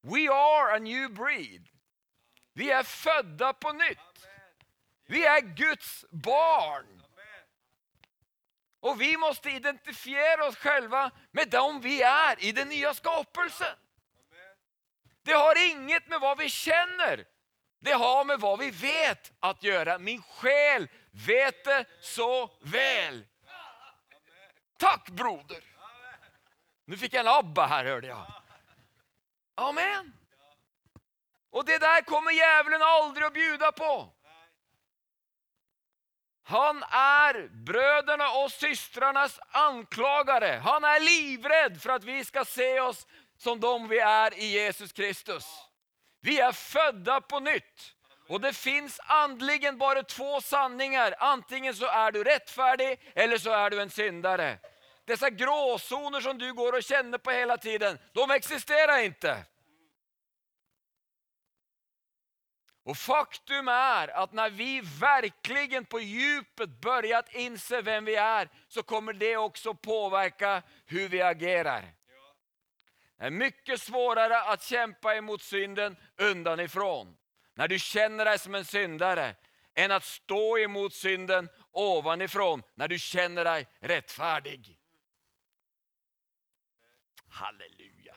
We 0.01 0.31
are 0.31 0.75
a 0.75 0.79
new 0.79 1.13
breed. 1.13 1.69
Vi 2.53 2.71
är 2.71 2.83
födda 2.83 3.53
på 3.53 3.73
nytt. 3.73 4.26
Vi 5.07 5.25
är 5.25 5.41
Guds 5.41 6.05
barn. 6.11 7.03
Och 8.79 9.01
vi 9.01 9.17
måste 9.17 9.49
identifiera 9.49 10.45
oss 10.45 10.55
själva 10.55 11.11
med 11.31 11.49
dem 11.49 11.81
vi 11.81 12.01
är 12.01 12.43
i 12.43 12.51
den 12.51 12.69
nya 12.69 12.93
skapelsen. 12.93 13.75
Det 15.23 15.33
har 15.33 15.69
inget 15.69 16.07
med 16.07 16.19
vad 16.19 16.37
vi 16.37 16.49
känner, 16.49 17.25
det 17.79 17.91
har 17.91 18.25
med 18.25 18.39
vad 18.39 18.59
vi 18.59 18.71
vet 18.71 19.31
att 19.39 19.63
göra. 19.63 19.99
Min 19.99 20.21
själ 20.21 20.89
vet 21.11 21.63
det 21.63 21.85
så 22.01 22.57
väl. 22.61 23.25
Tack 24.77 25.09
broder! 25.09 25.63
Nu 26.85 26.97
fick 26.97 27.13
jag 27.13 27.19
en 27.19 27.33
ABBA 27.33 27.65
här 27.65 27.85
hörde 27.85 28.07
jag. 28.07 28.33
Amen. 29.55 30.13
Och 31.49 31.65
det 31.65 31.77
där 31.77 32.01
kommer 32.01 32.31
djävulen 32.31 32.81
aldrig 32.81 33.25
att 33.25 33.33
bjuda 33.33 33.71
på. 33.71 34.13
Han 36.49 36.83
är 36.91 37.47
bröderna 37.47 38.31
och 38.31 38.51
systrarnas 38.51 39.39
anklagare. 39.51 40.61
Han 40.63 40.83
är 40.83 40.99
livrädd 40.99 41.81
för 41.81 41.89
att 41.89 42.03
vi 42.03 42.25
ska 42.25 42.45
se 42.45 42.79
oss 42.79 43.07
som 43.37 43.59
de 43.59 43.87
vi 43.87 43.99
är 43.99 44.39
i 44.39 44.45
Jesus 44.45 44.91
Kristus. 44.91 45.45
Vi 46.21 46.39
är 46.39 46.51
födda 46.51 47.21
på 47.21 47.39
nytt. 47.39 47.93
Och 48.27 48.41
det 48.41 48.53
finns 48.53 48.99
andligen 49.03 49.77
bara 49.77 50.03
två 50.03 50.41
sanningar. 50.41 51.15
Antingen 51.19 51.75
så 51.75 51.85
är 51.85 52.11
du 52.11 52.23
rättfärdig 52.23 52.99
eller 53.15 53.37
så 53.37 53.51
är 53.51 53.69
du 53.69 53.81
en 53.81 53.89
syndare. 53.89 54.57
Dessa 55.05 55.29
gråzoner 55.29 56.21
som 56.21 56.37
du 56.37 56.53
går 56.53 56.73
och 56.73 56.83
känner 56.83 57.17
på 57.17 57.31
hela 57.31 57.57
tiden, 57.57 57.99
de 58.13 58.31
existerar 58.31 58.97
inte. 58.97 59.37
Och 62.87 62.97
faktum 62.97 63.67
är 63.67 64.07
att 64.07 64.33
när 64.33 64.49
vi 64.49 64.81
verkligen 64.99 65.85
på 65.85 65.99
djupet 65.99 66.69
börjat 66.69 67.35
inse 67.35 67.81
vem 67.81 68.05
vi 68.05 68.15
är, 68.15 68.49
så 68.67 68.83
kommer 68.83 69.13
det 69.13 69.37
också 69.37 69.73
påverka 69.73 70.63
hur 70.85 71.09
vi 71.09 71.21
agerar. 71.21 71.93
Det 73.17 73.25
är 73.25 73.29
mycket 73.29 73.81
svårare 73.81 74.41
att 74.41 74.63
kämpa 74.63 75.15
emot 75.15 75.41
synden 75.41 75.97
undanifrån, 76.17 77.17
när 77.53 77.67
du 77.67 77.79
känner 77.79 78.25
dig 78.25 78.39
som 78.39 78.55
en 78.55 78.65
syndare, 78.65 79.35
än 79.73 79.91
att 79.91 80.03
stå 80.03 80.57
emot 80.57 80.93
synden 80.93 81.49
ovanifrån, 81.71 82.63
när 82.75 82.87
du 82.87 82.99
känner 82.99 83.43
dig 83.43 83.67
rättfärdig. 83.79 84.79
Halleluja. 87.29 88.15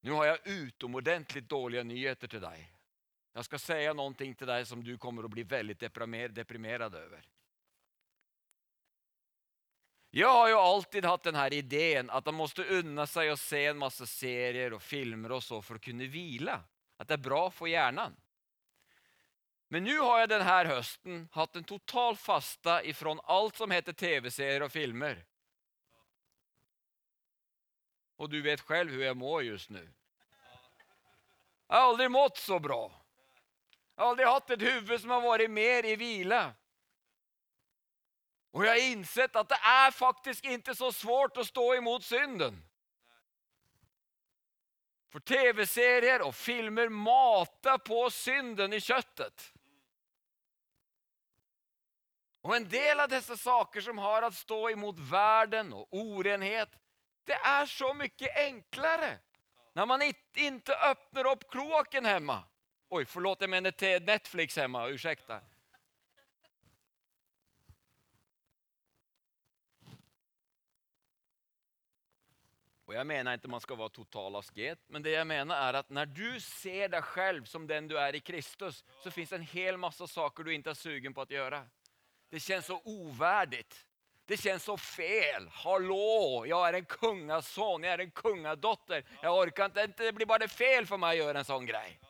Nu 0.00 0.10
har 0.10 0.26
jag 0.26 0.46
utomordentligt 0.46 1.48
dåliga 1.48 1.82
nyheter 1.82 2.28
till 2.28 2.40
dig. 2.40 2.72
Jag 3.32 3.44
ska 3.44 3.58
säga 3.58 3.92
någonting 3.92 4.34
till 4.34 4.46
dig 4.46 4.66
som 4.66 4.84
du 4.84 4.98
kommer 4.98 5.24
att 5.24 5.30
bli 5.30 5.42
väldigt 5.42 5.80
deprimerad 6.34 6.94
över. 6.94 7.24
Jag 10.10 10.28
har 10.28 10.48
ju 10.48 10.54
alltid 10.54 11.04
haft 11.04 11.24
den 11.24 11.34
här 11.34 11.52
idén 11.52 12.10
att 12.10 12.26
man 12.26 12.34
måste 12.34 12.64
unna 12.64 13.06
sig 13.06 13.30
att 13.30 13.40
se 13.40 13.66
en 13.66 13.78
massa 13.78 14.06
serier 14.06 14.72
och 14.72 14.82
filmer 14.82 15.32
och 15.32 15.42
så 15.42 15.62
för 15.62 15.74
att 15.74 15.80
kunna 15.80 16.04
vila. 16.04 16.62
Att 16.96 17.08
det 17.08 17.14
är 17.14 17.18
bra 17.18 17.50
för 17.50 17.66
hjärnan. 17.66 18.16
Men 19.68 19.84
nu 19.84 19.98
har 19.98 20.20
jag 20.20 20.28
den 20.28 20.42
här 20.42 20.64
hösten 20.64 21.28
haft 21.32 21.56
en 21.56 21.64
total 21.64 22.16
fasta 22.16 22.84
ifrån 22.84 23.20
allt 23.24 23.56
som 23.56 23.70
heter 23.70 23.92
tv-serier 23.92 24.62
och 24.62 24.72
filmer. 24.72 25.24
Och 28.16 28.30
du 28.30 28.42
vet 28.42 28.60
själv 28.60 28.92
hur 28.92 29.02
jag 29.04 29.16
mår 29.16 29.42
just 29.42 29.70
nu. 29.70 29.92
Jag 31.68 31.76
har 31.76 31.88
aldrig 31.88 32.10
mått 32.10 32.36
så 32.36 32.58
bra. 32.58 33.01
Jag 33.96 34.02
har 34.02 34.10
aldrig 34.10 34.28
haft 34.28 34.50
ett 34.50 34.62
huvud 34.62 35.00
som 35.00 35.10
har 35.10 35.20
varit 35.20 35.50
mer 35.50 35.84
i 35.84 35.96
vila. 35.96 36.54
Och 38.50 38.64
jag 38.64 38.70
har 38.70 38.90
insett 38.90 39.36
att 39.36 39.48
det 39.48 39.60
är 39.62 39.90
faktiskt 39.90 40.44
inte 40.44 40.74
så 40.74 40.92
svårt 40.92 41.36
att 41.36 41.46
stå 41.46 41.74
emot 41.74 42.04
synden. 42.04 42.64
För 45.12 45.20
tv-serier 45.20 46.22
och 46.22 46.34
filmer 46.34 46.88
matar 46.88 47.78
på 47.78 48.10
synden 48.10 48.72
i 48.72 48.80
köttet. 48.80 49.52
Och 52.42 52.56
en 52.56 52.68
del 52.68 53.00
av 53.00 53.08
dessa 53.08 53.36
saker 53.36 53.80
som 53.80 53.98
har 53.98 54.22
att 54.22 54.34
stå 54.34 54.70
emot 54.70 54.98
världen 54.98 55.72
och 55.72 55.88
orenhet, 55.90 56.68
det 57.24 57.32
är 57.32 57.66
så 57.66 57.94
mycket 57.94 58.36
enklare. 58.36 59.18
När 59.72 59.86
man 59.86 60.12
inte 60.34 60.76
öppnar 60.76 61.26
upp 61.26 61.50
kloaken 61.50 62.04
hemma. 62.04 62.44
Oj, 62.94 63.04
förlåt, 63.04 63.40
jag 63.40 63.50
menar 63.50 63.70
till 63.70 64.02
Netflix 64.02 64.56
hemma, 64.56 64.88
ursäkta. 64.88 65.40
Och 72.84 72.94
jag 72.94 73.06
menar 73.06 73.34
inte 73.34 73.46
att 73.46 73.50
man 73.50 73.60
ska 73.60 73.74
vara 73.74 73.88
total 73.88 74.36
asket, 74.36 74.78
men 74.86 75.02
det 75.02 75.10
jag 75.10 75.26
menar 75.26 75.56
är 75.56 75.74
att 75.74 75.90
när 75.90 76.06
du 76.06 76.40
ser 76.40 76.88
dig 76.88 77.02
själv 77.02 77.44
som 77.44 77.66
den 77.66 77.88
du 77.88 77.98
är 77.98 78.14
i 78.14 78.20
Kristus, 78.20 78.84
så 79.02 79.10
finns 79.10 79.30
det 79.30 79.36
en 79.36 79.42
hel 79.42 79.76
massa 79.76 80.06
saker 80.06 80.44
du 80.44 80.54
inte 80.54 80.70
är 80.70 80.74
sugen 80.74 81.14
på 81.14 81.20
att 81.20 81.30
göra. 81.30 81.66
Det 82.30 82.40
känns 82.40 82.66
så 82.66 82.80
ovärdigt. 82.84 83.86
Det 84.26 84.36
känns 84.36 84.64
så 84.64 84.76
fel. 84.76 85.48
Hallå, 85.50 86.44
jag 86.48 86.68
är 86.68 86.72
en 86.72 86.84
kungason, 86.84 87.82
jag 87.82 87.92
är 87.92 87.98
en 87.98 88.10
kungadotter. 88.10 89.04
Jag 89.22 89.38
orkar 89.38 89.64
inte, 89.64 89.82
inte, 89.82 90.04
det 90.04 90.12
blir 90.12 90.26
bara 90.26 90.48
fel 90.48 90.86
för 90.86 90.96
mig 90.96 91.10
att 91.10 91.26
göra 91.26 91.38
en 91.38 91.44
sån 91.44 91.66
grej. 91.66 92.00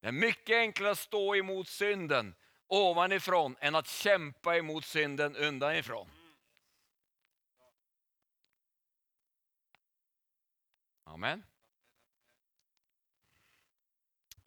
Det 0.00 0.08
är 0.08 0.12
mycket 0.12 0.56
enklare 0.56 0.90
att 0.90 0.98
stå 0.98 1.36
emot 1.36 1.68
synden 1.68 2.34
ovanifrån 2.66 3.56
än 3.60 3.74
att 3.74 3.88
kämpa 3.88 4.56
emot 4.56 4.84
synden 4.84 5.36
undanifrån. 5.36 6.10
Amen. 11.04 11.42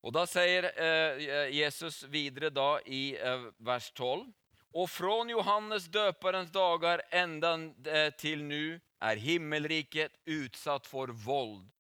Och 0.01 0.11
då 0.11 0.27
säger 0.27 0.81
eh, 0.81 1.49
Jesus 1.49 2.03
vidare 2.03 2.49
då 2.49 2.79
i 2.85 3.21
eh, 3.21 3.41
vers 3.57 3.91
12. 3.91 4.31
Och 4.71 4.89
från 4.89 5.29
Johannes 5.29 5.85
döparens 5.85 6.51
dagar 6.51 7.01
ända 7.09 7.53
eh, 7.85 8.13
till 8.13 8.43
nu 8.43 8.81
är 8.99 9.15
himmelriket 9.15 10.11
utsatt 10.25 10.87
för 10.87 11.07
våld. 11.07 11.71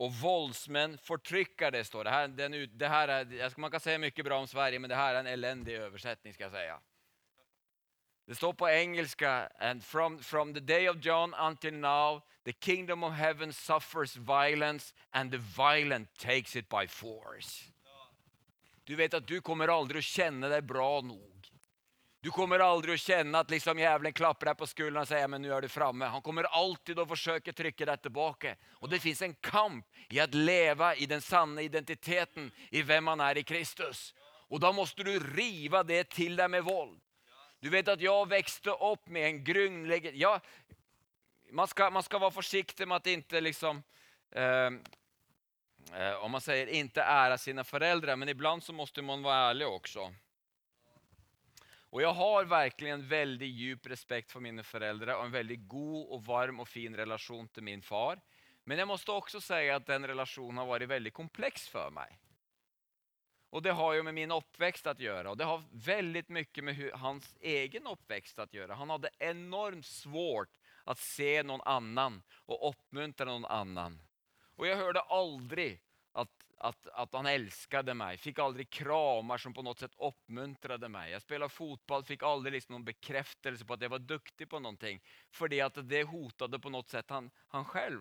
Och 0.00 0.14
våldsmän 0.14 0.98
förtryckare 0.98 1.84
står 1.84 2.04
det. 2.04 2.10
Här, 2.10 2.28
den, 2.28 2.78
det 2.78 2.88
här 2.88 3.08
är, 3.08 3.60
man 3.60 3.70
kan 3.70 3.80
säga 3.80 3.98
mycket 3.98 4.24
bra 4.24 4.38
om 4.38 4.46
Sverige, 4.48 4.78
men 4.78 4.90
det 4.90 4.96
här 4.96 5.14
är 5.14 5.20
en 5.20 5.26
eländig 5.26 5.74
översättning 5.74 6.34
ska 6.34 6.42
jag 6.42 6.52
säga. 6.52 6.80
Det 8.26 8.34
står 8.34 8.52
på 8.52 8.68
engelska, 8.68 9.50
and 9.58 9.84
from, 9.84 10.18
from 10.18 10.54
the 10.54 10.60
day 10.60 10.88
of 10.88 10.96
John 11.04 11.34
until 11.34 11.74
now, 11.74 12.22
the 12.44 12.52
kingdom 12.52 13.04
of 13.04 13.12
heaven 13.12 13.52
suffers 13.52 14.16
violence 14.16 14.94
and 15.10 15.32
the 15.32 15.38
violent 15.38 16.18
takes 16.18 16.56
it 16.56 16.68
by 16.68 16.86
force. 16.88 17.64
Du 18.84 18.96
vet 18.96 19.14
att 19.14 19.26
du 19.26 19.40
kommer 19.40 19.68
aldrig 19.68 19.98
att 19.98 20.04
känna 20.04 20.48
dig 20.48 20.62
bra 20.62 21.00
nog. 21.00 21.39
Du 22.22 22.30
kommer 22.30 22.58
aldrig 22.58 22.94
att 22.94 23.00
känna 23.00 23.38
att 23.38 23.50
liksom 23.50 23.78
djävulen 23.78 24.12
klappar 24.12 24.46
dig 24.46 24.54
på 24.54 24.66
skuldran 24.66 25.02
och 25.02 25.08
säger 25.08 25.28
men 25.28 25.42
nu 25.42 25.52
är 25.52 25.60
du 25.60 25.68
framme. 25.68 26.04
Han 26.04 26.22
kommer 26.22 26.44
alltid 26.44 26.98
att 26.98 27.08
försöka 27.08 27.52
trycka 27.52 27.86
dig 27.86 27.98
tillbaka. 27.98 28.56
Och 28.72 28.88
det 28.88 28.98
finns 28.98 29.22
en 29.22 29.34
kamp 29.34 29.86
i 30.08 30.20
att 30.20 30.34
leva 30.34 30.94
i 30.94 31.06
den 31.06 31.20
sanna 31.20 31.62
identiteten 31.62 32.52
i 32.70 32.82
vem 32.82 33.04
man 33.04 33.20
är 33.20 33.38
i 33.38 33.42
Kristus. 33.42 34.14
Och 34.48 34.60
då 34.60 34.72
måste 34.72 35.02
du 35.02 35.18
riva 35.18 35.82
det 35.82 36.10
till 36.10 36.36
dig 36.36 36.48
med 36.48 36.64
våld. 36.64 37.00
Du 37.60 37.68
vet 37.68 37.88
att 37.88 38.00
jag 38.00 38.28
växte 38.28 38.70
upp 38.70 39.06
med 39.06 39.26
en 39.26 39.44
grundläggande... 39.44 40.18
Ja, 40.18 40.40
man, 41.50 41.68
ska, 41.68 41.90
man 41.90 42.02
ska 42.02 42.18
vara 42.18 42.30
försiktig 42.30 42.88
med 42.88 42.96
att 42.96 43.06
inte 43.06 43.40
liksom... 43.40 43.82
Eh, 44.32 44.70
eh, 46.00 46.14
om 46.20 46.30
man 46.30 46.40
säger 46.40 46.66
inte 46.66 47.02
ära 47.02 47.38
sina 47.38 47.64
föräldrar, 47.64 48.16
men 48.16 48.28
ibland 48.28 48.64
så 48.64 48.72
måste 48.72 49.02
man 49.02 49.22
vara 49.22 49.36
ärlig 49.36 49.68
också. 49.68 50.12
Och 51.90 52.02
jag 52.02 52.12
har 52.12 52.44
verkligen 52.44 53.08
väldigt 53.08 53.54
djup 53.54 53.86
respekt 53.86 54.32
för 54.32 54.40
mina 54.40 54.62
föräldrar 54.62 55.14
och 55.14 55.24
en 55.24 55.30
väldigt 55.30 55.68
god 55.68 56.08
och 56.08 56.24
varm 56.24 56.60
och 56.60 56.68
fin 56.68 56.96
relation 56.96 57.48
till 57.48 57.62
min 57.62 57.82
far. 57.82 58.20
Men 58.64 58.78
jag 58.78 58.88
måste 58.88 59.12
också 59.12 59.40
säga 59.40 59.76
att 59.76 59.86
den 59.86 60.06
relationen 60.06 60.58
har 60.58 60.66
varit 60.66 60.88
väldigt 60.88 61.14
komplex 61.14 61.68
för 61.68 61.90
mig. 61.90 62.18
Och 63.50 63.62
det 63.62 63.72
har 63.72 63.92
ju 63.92 64.02
med 64.02 64.14
min 64.14 64.30
uppväxt 64.30 64.86
att 64.86 65.00
göra 65.00 65.30
och 65.30 65.36
det 65.36 65.44
har 65.44 65.62
väldigt 65.72 66.28
mycket 66.28 66.64
med 66.64 66.90
hans 66.94 67.36
egen 67.40 67.86
uppväxt 67.86 68.38
att 68.38 68.54
göra. 68.54 68.74
Han 68.74 68.90
hade 68.90 69.10
enormt 69.18 69.86
svårt 69.86 70.48
att 70.84 70.98
se 70.98 71.42
någon 71.42 71.60
annan 71.60 72.22
och 72.32 72.68
uppmuntra 72.68 73.26
någon 73.26 73.44
annan. 73.44 74.02
Och 74.56 74.66
jag 74.66 74.76
hörde 74.76 75.00
aldrig 75.00 75.80
att, 76.60 76.86
att, 76.86 77.12
han 77.12 77.26
älskade 77.26 77.94
mig, 77.94 78.16
fick 78.16 78.38
aldrig 78.38 78.70
kramar 78.70 79.38
som 79.38 79.54
på 79.54 79.62
något 79.62 79.78
sätt 79.78 79.94
uppmuntrade 79.98 80.88
mig. 80.88 81.12
Jag 81.12 81.22
spelade 81.22 81.48
fotboll, 81.48 82.04
fick 82.04 82.22
aldrig 82.22 82.52
liksom 82.52 82.72
någon 82.72 82.84
bekräftelse 82.84 83.64
på 83.64 83.74
att 83.74 83.82
jag 83.82 83.88
var 83.88 83.98
duktig 83.98 84.48
på 84.48 84.58
någonting. 84.58 85.02
För 85.30 85.48
det 85.48 85.60
att 85.60 85.88
det 85.88 86.02
hotade 86.02 86.58
på 86.58 86.70
något 86.70 86.88
sätt 86.88 87.10
han, 87.10 87.30
han 87.48 87.64
själv. 87.64 88.00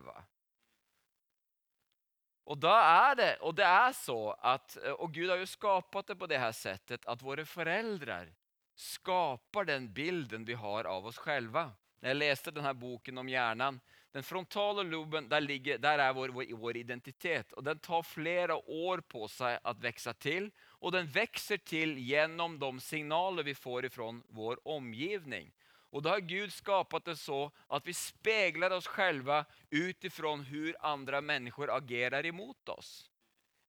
Och 2.44 2.58
då 2.58 2.68
är 2.68 3.16
det, 3.16 3.36
och 3.36 3.56
det 3.56 3.64
är 3.64 3.92
så 3.92 4.32
att, 4.32 4.76
och 4.76 5.14
Gud 5.14 5.30
har 5.30 5.38
ju 5.38 5.46
skapat 5.46 6.08
det 6.08 6.16
på 6.16 6.28
det 6.28 6.38
här 6.38 6.52
sättet, 6.52 7.06
att 7.06 7.22
våra 7.22 7.46
föräldrar 7.46 8.34
skapar 8.76 9.66
den 9.66 9.94
bilden 9.94 10.46
vi 10.46 10.54
har 10.54 10.84
av 10.84 11.06
oss 11.06 11.18
själva. 11.18 11.72
När 12.00 12.10
jag 12.10 12.18
läste 12.18 12.52
den 12.52 12.64
här 12.66 12.74
boken 12.74 13.18
om 13.18 13.30
hjärnan, 13.30 13.80
den 14.12 14.24
frontala 14.24 14.84
loben, 14.84 15.30
där, 15.30 15.42
ligger, 15.42 15.78
där 15.78 16.00
är 16.00 16.14
vår, 16.14 16.30
vår, 16.30 16.56
vår 16.56 16.78
identitet. 16.78 17.52
Och 17.52 17.64
den 17.64 17.80
tar 17.80 18.04
flera 18.04 18.70
år 18.70 18.98
på 18.98 19.28
sig 19.28 19.60
att 19.64 19.80
växa 19.80 20.14
till. 20.14 20.52
Och 20.62 20.92
den 20.92 21.08
växer 21.08 21.58
till 21.58 21.98
genom 21.98 22.60
de 22.60 22.80
signaler 22.80 23.44
vi 23.44 23.56
får 23.56 23.86
ifrån 23.86 24.24
vår 24.30 24.68
omgivning. 24.68 25.52
Och 25.92 26.02
då 26.02 26.10
har 26.10 26.20
Gud 26.20 26.54
skapat 26.54 27.06
det 27.06 27.16
så 27.16 27.52
att 27.68 27.88
vi 27.88 27.94
speglar 27.94 28.72
oss 28.72 28.88
själva 28.88 29.46
utifrån 29.70 30.42
hur 30.42 30.76
andra 30.80 31.22
människor 31.22 31.76
agerar 31.78 32.26
emot 32.26 32.70
oss. 32.70 33.10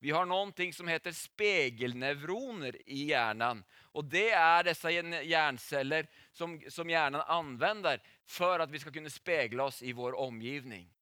Vi 0.03 0.11
har 0.11 0.26
någonting 0.26 0.72
som 0.72 0.88
heter 0.88 1.12
spegelneuroner 1.12 2.76
i 2.87 3.05
hjärnan. 3.05 3.64
Och 3.81 4.05
det 4.05 4.31
är 4.31 4.64
dessa 4.64 4.90
hjärnceller 4.90 6.07
som, 6.33 6.62
som 6.68 6.90
hjärnan 6.90 7.20
använder 7.20 8.03
för 8.30 8.58
att 8.58 8.70
vi 8.70 8.78
ska 8.78 8.90
kunna 8.90 9.10
spegla 9.10 9.64
oss 9.64 9.82
i 9.82 9.92
vår 9.92 10.18
omgivning. 10.18 10.94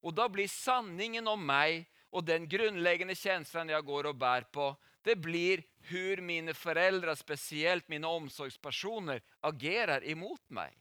Och 0.00 0.14
då 0.14 0.28
blir 0.28 0.48
sanningen 0.48 1.28
om 1.28 1.46
mig 1.46 1.90
och 2.10 2.24
den 2.24 2.48
grundläggande 2.48 3.14
känslan 3.14 3.68
jag 3.68 3.84
går 3.84 4.06
och 4.06 4.14
bär 4.14 4.40
på, 4.42 4.76
det 5.02 5.16
blir 5.16 5.62
hur 5.80 6.16
mina 6.16 6.54
föräldrar, 6.54 7.14
speciellt 7.14 7.88
mina 7.88 8.08
omsorgspersoner, 8.08 9.22
agerar 9.40 10.08
emot 10.08 10.50
mig. 10.50 10.78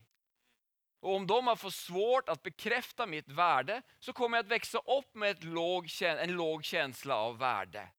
Och 0.99 1.15
om 1.15 1.27
de 1.27 1.47
har 1.47 1.55
fått 1.55 1.73
svårt 1.73 2.29
att 2.29 2.43
bekräfta 2.43 3.05
mitt 3.05 3.29
värde 3.29 3.81
så 3.99 4.13
kommer 4.13 4.37
jag 4.37 4.43
att 4.43 4.51
växa 4.51 4.77
upp 4.77 5.15
med 5.15 5.31
ett 5.31 5.43
låg, 5.43 5.89
en 6.01 6.31
låg 6.31 6.63
känsla 6.63 7.15
av 7.15 7.37
värde. 7.37 7.89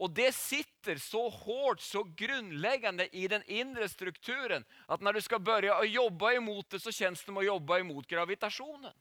Och 0.00 0.10
det 0.10 0.32
sitter 0.32 0.96
så 0.96 1.28
hårt, 1.28 1.80
så 1.80 2.02
grundläggande 2.02 3.16
i 3.16 3.28
den 3.28 3.42
inre 3.46 3.88
strukturen 3.88 4.64
att 4.86 5.00
när 5.00 5.12
du 5.12 5.20
ska 5.20 5.38
börja 5.38 5.84
jobba 5.84 6.32
emot 6.32 6.70
det 6.70 6.80
så 6.80 6.92
känns 6.92 7.20
det 7.20 7.24
som 7.24 7.36
att 7.36 7.44
jobba 7.44 7.78
emot 7.78 8.06
gravitationen. 8.06 8.92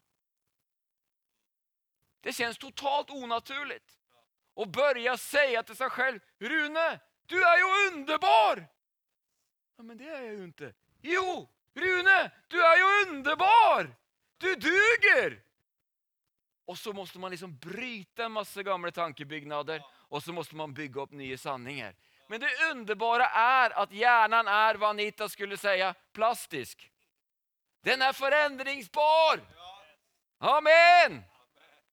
Det 2.22 2.34
känns 2.34 2.58
totalt 2.58 3.10
onaturligt. 3.10 4.00
Och 4.54 4.68
börja 4.68 5.18
säga 5.18 5.64
till 5.64 5.76
sig 5.76 5.90
själv, 5.90 6.20
Rune, 6.40 7.00
du 7.26 7.44
är 7.44 7.58
ju 7.58 7.92
underbar! 7.94 8.68
Ja, 9.78 9.84
men 9.84 9.98
det 9.98 10.10
är 10.10 10.22
jag 10.22 10.34
ju 10.34 10.44
inte. 10.44 10.74
Jo, 11.02 11.50
Rune, 11.74 12.32
du 12.48 12.66
är 12.66 12.78
ju 12.78 13.10
underbar! 13.10 13.96
Du 14.38 14.56
duger! 14.56 15.44
Och 16.66 16.78
så 16.78 16.94
måste 16.94 17.20
man 17.20 17.32
liksom 17.32 17.58
bryta 17.58 18.26
en 18.26 18.32
massa 18.32 18.64
gamla 18.64 18.92
tankebyggnader 18.92 19.84
och 20.10 20.24
så 20.24 20.34
måste 20.34 20.56
man 20.56 20.74
bygga 20.74 21.02
upp 21.02 21.12
nya 21.12 21.38
sanningar. 21.38 21.95
Men 22.28 22.39
det 22.39 22.50
underbara 22.72 23.26
är 23.30 23.69
att 23.69 23.91
hjärnan 23.91 24.48
är 24.48 24.76
vad 24.76 24.89
Anita 24.89 25.30
skulle 25.30 25.58
säga, 25.58 25.93
plastisk. 26.13 26.91
Den 27.84 28.02
är 28.02 28.13
förändringsbar. 28.13 29.39
Amen! 30.39 31.24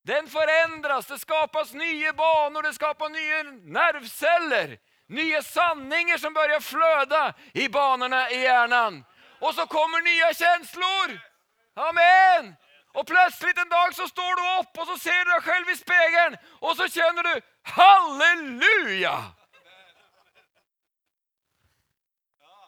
Den 0.02 0.26
förändras, 0.26 1.06
det 1.06 1.18
skapas 1.18 1.72
nya 1.72 2.12
banor, 2.12 2.62
det 2.62 2.72
skapar 2.72 3.08
nya 3.08 3.42
nervceller. 3.82 4.78
Nya 5.06 5.42
sanningar 5.42 6.18
som 6.18 6.34
börjar 6.34 6.60
flöda 6.60 7.34
i 7.52 7.68
banorna 7.68 8.30
i 8.30 8.42
hjärnan. 8.42 9.04
Och 9.40 9.54
så 9.54 9.66
kommer 9.66 10.00
nya 10.00 10.34
känslor. 10.34 11.20
Amen! 11.74 12.56
Och 12.92 13.06
plötsligt 13.06 13.58
en 13.58 13.68
dag 13.68 13.94
så 13.94 14.08
står 14.08 14.34
du 14.40 14.60
upp 14.60 14.78
och 14.78 14.86
så 14.86 14.98
ser 14.98 15.24
du 15.24 15.30
dig 15.30 15.42
själv 15.42 15.70
i 15.70 15.76
spegeln 15.76 16.36
och 16.60 16.76
så 16.76 16.88
känner 16.88 17.22
du 17.22 17.40
Halleluja! 17.66 19.32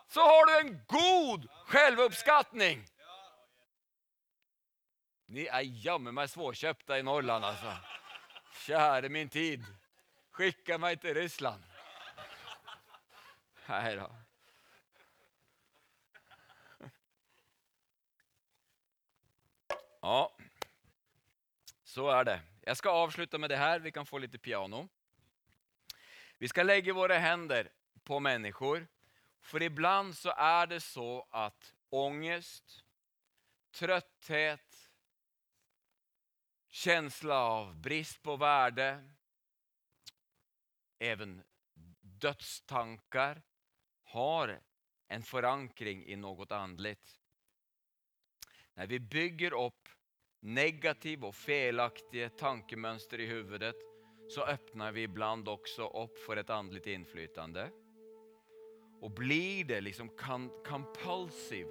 Så 0.09 0.21
har 0.21 0.47
du 0.47 0.59
en 0.59 0.85
god 0.87 1.49
självuppskattning. 1.67 2.87
Ni 5.27 5.47
är 5.47 5.61
jamme 5.61 6.13
mig 6.13 6.29
svårköpta 6.29 6.99
i 6.99 7.03
Norrland 7.03 7.45
alltså. 7.45 7.73
Käre 8.67 9.09
min 9.09 9.29
tid. 9.29 9.65
Skicka 10.31 10.79
mig 10.79 10.97
till 10.97 11.15
Ryssland. 11.15 11.65
Nej 13.67 13.97
då. 13.97 14.11
Ja, 20.01 20.33
så 21.85 22.11
är 22.11 22.25
det. 22.25 22.41
Jag 22.69 22.77
ska 22.77 22.91
avsluta 22.91 23.39
med 23.39 23.51
det 23.51 23.57
här, 23.57 23.81
vi 23.81 23.93
kan 23.93 24.07
få 24.07 24.19
lite 24.19 24.39
piano. 24.39 24.89
Vi 26.39 26.49
ska 26.49 26.63
lägga 26.63 26.93
våra 26.93 27.19
händer 27.19 27.73
på 28.05 28.21
människor. 28.21 28.89
För 29.41 29.63
ibland 29.63 30.17
så 30.17 30.31
är 30.31 30.67
det 30.67 30.81
så 30.81 31.29
att 31.31 31.75
ångest, 31.89 32.85
trötthet, 33.71 34.91
känsla 36.69 37.39
av 37.39 37.77
brist 37.77 38.23
på 38.23 38.37
värde, 38.37 39.11
även 40.99 41.43
dödstankar 42.01 43.43
har 44.03 44.61
en 45.07 45.23
förankring 45.23 46.05
i 46.07 46.17
något 46.17 46.53
andligt. 46.53 47.21
När 48.75 48.87
vi 48.87 49.01
bygger 49.01 49.53
upp 49.53 49.88
negativa 50.41 51.27
och 51.29 51.35
felaktiga 51.35 52.29
tankemönster 52.29 53.21
i 53.21 53.27
huvudet 53.27 53.77
så 54.29 54.45
öppnar 54.45 54.93
vi 54.93 55.03
ibland 55.03 55.49
också 55.49 55.87
upp 55.89 56.19
för 56.19 56.37
ett 56.37 56.51
andligt 56.51 56.87
inflytande. 56.87 57.71
Och 59.01 59.11
blir 59.11 59.65
det 59.65 59.81
liksom 59.81 60.11
compulsive 60.69 61.71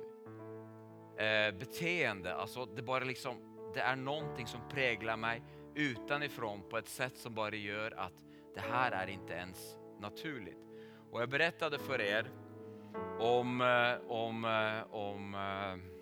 eh, 1.18 1.58
beteende, 1.60 2.36
alltså 2.36 2.66
det, 2.66 2.82
bara 2.82 3.04
liksom, 3.04 3.38
det 3.74 3.80
är 3.80 3.96
någonting 3.96 4.48
som 4.48 4.70
präglar 4.70 5.18
mig 5.18 5.44
utanifrån 5.76 6.70
på 6.70 6.78
ett 6.78 6.88
sätt 6.88 7.18
som 7.18 7.36
bara 7.36 7.56
gör 7.56 7.92
att 7.92 8.14
det 8.56 8.62
här 8.62 8.92
är 8.92 9.08
inte 9.08 9.34
ens 9.34 9.78
naturligt. 10.00 10.68
Och 11.12 11.22
jag 11.22 11.30
berättade 11.30 11.80
för 11.80 12.02
er 12.02 12.32
om, 13.20 13.62
eh, 13.62 14.12
om, 14.12 14.46
eh, 14.46 14.94
om 14.94 15.36
eh, 15.36 15.97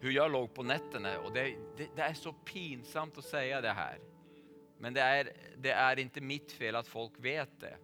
hur 0.00 0.10
jag 0.10 0.32
låg 0.32 0.54
på 0.54 0.62
nätterna 0.62 1.18
och 1.18 1.32
det, 1.32 1.56
det, 1.76 1.88
det, 1.96 2.02
är 2.02 2.14
så 2.14 2.32
pinsamt 2.32 3.18
att 3.18 3.24
säga 3.24 3.60
det 3.60 3.70
här. 3.70 3.98
Men 4.78 4.94
det 4.94 5.00
är, 5.00 5.32
det 5.56 5.70
är 5.70 5.98
inte 5.98 6.20
mitt 6.20 6.52
fel 6.52 6.76
att 6.76 6.86
folk 6.86 7.12
vet 7.16 7.60
det. 7.60 7.76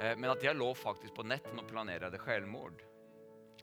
Eh, 0.00 0.16
men 0.16 0.30
att 0.30 0.42
jag 0.42 0.56
låg 0.56 0.76
faktiskt 0.76 1.14
på 1.14 1.22
nätterna 1.22 1.62
och 1.62 1.68
planerade 1.68 2.18
självmord. 2.18 2.82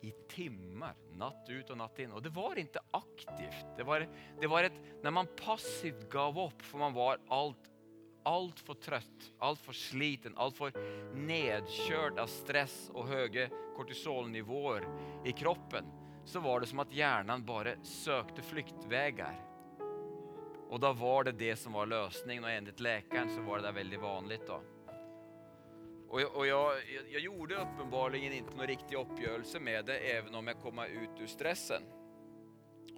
I 0.01 0.11
timmar, 0.29 0.95
natt 1.13 1.45
ut 1.49 1.69
och 1.69 1.77
natt 1.77 1.99
in. 1.99 2.11
Och 2.11 2.23
det 2.23 2.29
var 2.29 2.59
inte 2.59 2.79
aktivt. 2.91 3.77
Det 3.77 3.83
var, 3.83 4.07
det 4.41 4.47
var 4.47 4.63
ett, 4.63 4.73
när 5.03 5.11
man 5.11 5.27
passivt 5.45 6.09
gav 6.09 6.39
upp 6.39 6.61
för 6.61 6.77
man 6.77 6.93
var 6.93 7.19
allt, 7.27 7.71
allt 8.23 8.59
för 8.59 8.73
trött, 8.73 9.31
allt 9.39 9.59
för 9.59 9.73
sliten, 9.73 10.33
allt 10.37 10.57
för 10.57 10.71
nedkörd 11.15 12.19
av 12.19 12.27
stress 12.27 12.89
och 12.93 13.07
höga 13.07 13.49
kortisolnivåer 13.75 14.87
i 15.25 15.31
kroppen. 15.31 15.98
Så 16.29 16.39
var 16.39 16.59
det 16.59 16.67
som 16.67 16.79
att 16.79 16.93
hjärnan 16.93 17.45
bara 17.45 17.83
sökte 17.83 18.41
flyktvägar. 18.41 19.41
Och 20.69 20.79
då 20.79 20.93
var 20.93 21.23
det 21.23 21.31
det 21.31 21.55
som 21.55 21.73
var 21.73 21.85
lösningen 21.85 22.43
och 22.43 22.49
enligt 22.49 22.79
läkaren 22.79 23.29
så 23.35 23.41
var 23.41 23.57
det 23.57 23.63
där 23.63 23.71
väldigt 23.71 24.01
vanligt. 24.01 24.47
då. 24.47 24.61
Och, 26.09 26.21
jag, 26.21 26.35
och 26.35 26.47
jag, 26.47 26.73
jag, 27.11 27.21
gjorde 27.21 27.55
uppenbarligen 27.55 28.33
inte 28.33 28.55
någon 28.55 28.67
riktig 28.67 28.95
uppgörelse 28.95 29.59
med 29.59 29.85
det 29.85 29.97
även 29.97 30.35
om 30.35 30.47
jag 30.47 30.59
kom 30.61 30.79
ut 30.79 31.21
ur 31.21 31.27
stressen. 31.27 31.81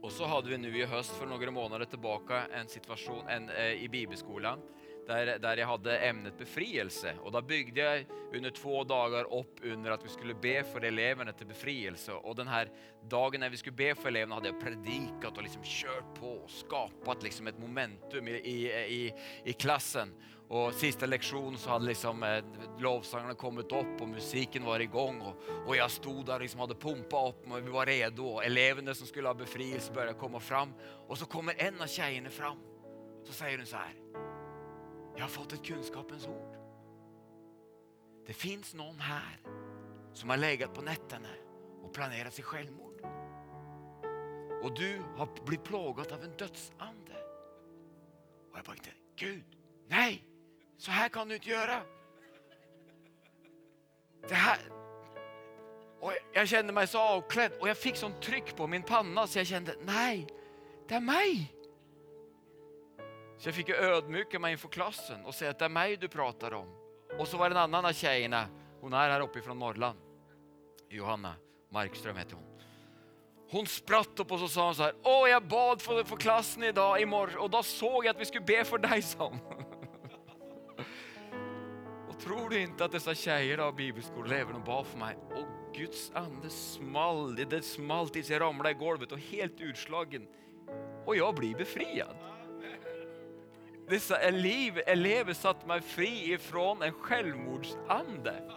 Och 0.02 0.12
så 0.12 0.26
hade 0.26 0.50
vi 0.50 0.58
nu 0.58 0.78
i 0.78 0.86
höst 0.86 1.12
för 1.12 1.26
några 1.26 1.52
månader 1.52 1.86
tillbaka 1.86 2.46
en 2.54 2.68
situation 2.68 3.28
en, 3.28 3.50
eh, 3.50 3.84
i 3.84 3.90
bibelskolan 3.90 4.60
där, 5.08 5.40
där 5.40 5.58
jag 5.58 5.68
hade 5.68 5.98
ämnet 5.98 6.38
befrielse. 6.38 7.16
Och 7.22 7.32
då 7.32 7.42
byggde 7.42 7.82
jag 7.82 8.06
under 8.36 8.50
två 8.50 8.84
dagar 8.84 9.34
upp 9.34 9.60
under 9.64 9.92
att 9.92 10.06
vi 10.06 10.10
skulle 10.10 10.34
be 10.34 10.64
för 10.64 10.82
eleverna 10.82 11.34
till 11.34 11.48
befrielse. 11.48 12.14
Och 12.14 12.36
den 12.36 12.48
här 12.48 12.70
dagen 13.10 13.40
när 13.40 13.50
vi 13.50 13.58
skulle 13.58 13.76
be 13.76 13.96
för 13.96 14.08
eleverna 14.08 14.36
hade 14.36 14.48
jag 14.48 14.62
predikat 14.62 15.38
och 15.38 15.44
liksom 15.44 15.62
kört 15.64 16.20
på 16.20 16.28
och 16.28 16.50
skapat 16.50 17.24
liksom 17.24 17.48
ett 17.48 17.60
momentum 17.60 18.28
i, 18.28 18.32
i, 18.32 18.68
i, 18.72 19.14
i 19.44 19.54
klassen. 19.54 20.14
Och 20.48 20.74
sista 20.74 21.06
lektionen 21.06 21.58
så 21.58 21.70
hade 21.70 21.86
liksom 21.86 22.24
eh, 22.24 22.44
lovsångarna 22.80 23.34
kommit 23.34 23.72
upp 23.72 24.02
och 24.02 24.08
musiken 24.08 24.64
var 24.64 24.80
igång 24.80 25.22
och, 25.22 25.36
och 25.68 25.76
jag 25.76 25.92
stod 25.92 26.26
där 26.26 26.36
och 26.36 26.42
liksom 26.42 26.60
hade 26.60 26.76
pumpat 26.76 27.30
upp 27.30 27.52
och 27.52 27.58
vi 27.58 27.70
var 27.70 27.86
redo. 27.86 28.26
Och 28.26 28.46
eleverna 28.46 28.94
som 28.94 29.08
skulle 29.08 29.28
ha 29.28 29.34
befrielse 29.34 29.94
började 29.94 30.20
komma 30.20 30.40
fram 30.40 30.74
och 31.08 31.18
så 31.18 31.26
kommer 31.26 31.56
en 31.58 31.82
av 31.82 31.88
tjejerna 31.88 32.30
fram. 32.30 32.58
Så 33.24 33.34
säger 33.34 33.58
hon 33.58 33.68
så 33.68 33.76
här. 33.76 34.31
Jag 35.16 35.24
har 35.24 35.30
fått 35.30 35.54
ett 35.54 35.66
kunskapens 35.66 36.28
ord. 36.28 36.58
Det 38.26 38.34
finns 38.34 38.74
någon 38.74 39.00
här 39.00 39.40
som 40.14 40.30
har 40.30 40.38
legat 40.38 40.74
på 40.74 40.82
nätterna 40.82 41.30
och 41.84 41.94
planerat 41.94 42.34
sig 42.34 42.44
självmord. 42.44 43.02
Och 44.64 44.74
du 44.74 45.02
har 45.16 45.46
blivit 45.46 45.64
plågad 45.66 46.12
av 46.12 46.24
en 46.24 46.38
dödsande. 46.38 47.24
Och 48.52 48.58
jag 48.58 48.66
bara 48.66 48.76
inte, 48.76 48.90
Gud, 49.16 49.44
nej, 49.88 50.24
så 50.78 50.92
här 50.92 51.10
kan 51.10 51.28
du 51.28 51.36
inte 51.36 51.50
göra. 51.50 51.82
Det 54.30 54.36
här... 54.36 54.60
Och 56.00 56.14
jag 56.34 56.48
kände 56.48 56.74
mig 56.74 56.88
så 56.88 57.00
avklädd 57.00 57.52
och 57.60 57.70
jag 57.70 57.78
fick 57.78 57.96
sånt 57.96 58.22
tryck 58.22 58.56
på 58.56 58.68
min 58.68 58.84
panna 58.84 59.28
så 59.28 59.40
jag 59.40 59.48
kände, 59.48 59.76
nej, 59.86 60.28
det 60.88 60.96
är 60.96 61.00
mig. 61.00 61.61
Så 63.42 63.48
jag 63.48 63.56
fick 63.56 63.70
ödmjuka 63.70 64.40
mig 64.40 64.52
inför 64.52 64.70
klassen 64.70 65.26
och 65.26 65.36
säga 65.36 65.52
att 65.52 65.60
det 65.60 65.66
är 65.66 65.70
mig 65.70 65.98
du 65.98 66.08
pratar 66.08 66.54
om. 66.54 66.68
Och 67.20 67.28
så 67.28 67.38
var 67.38 67.50
det 67.50 67.54
en 67.54 67.62
annan 67.62 67.86
av 67.86 67.94
tjejerna, 67.94 68.48
hon 68.82 68.94
är 68.94 69.10
här 69.10 69.22
uppe 69.22 69.42
från 69.42 69.60
Norrland. 69.60 70.00
Johanna 70.90 71.36
Markström 71.70 72.18
heter 72.18 72.36
hon. 72.36 72.44
Hon 73.52 73.68
spratt 73.68 74.20
upp 74.20 74.32
och 74.32 74.40
så 74.40 74.48
sa 74.48 74.66
hon 74.66 74.76
så 74.76 74.84
här, 74.84 74.94
åh 75.04 75.30
jag 75.30 75.48
bad 75.48 75.82
för, 75.82 76.04
för 76.04 76.16
klassen 76.16 76.64
idag 76.64 77.02
imorgon 77.02 77.38
och 77.38 77.50
då 77.50 77.64
såg 77.64 78.06
jag 78.06 78.16
att 78.16 78.22
vi 78.22 78.26
skulle 78.26 78.46
be 78.46 78.64
för 78.64 78.78
dig 78.78 79.02
som. 79.02 79.40
och 82.10 82.20
tror 82.20 82.50
du 82.50 82.62
inte 82.62 82.86
att 82.86 82.92
dessa 82.92 83.16
tjejer 83.16 83.58
av 83.58 83.76
bibelskoleeleverna 83.76 84.60
bad 84.60 84.88
för 84.88 84.98
mig 84.98 85.18
och 85.30 85.76
Guds 85.76 86.12
ande 86.12 86.50
small, 86.50 87.36
det 87.36 87.62
small 87.62 88.10
tills 88.10 88.30
jag 88.30 88.42
ramlade 88.42 88.72
i 88.72 88.74
golvet 88.74 89.12
och 89.12 89.20
helt 89.20 89.60
utslagen. 89.60 90.28
Och 91.06 91.16
jag 91.16 91.36
blir 91.36 91.56
befriad 91.56 92.31
dessa 93.88 94.18
elever, 94.18 94.84
elever 94.88 95.34
satte 95.34 95.68
mig 95.68 95.82
fri 95.82 96.34
ifrån 96.34 96.82
en 96.82 96.94
självmordsande. 96.94 98.52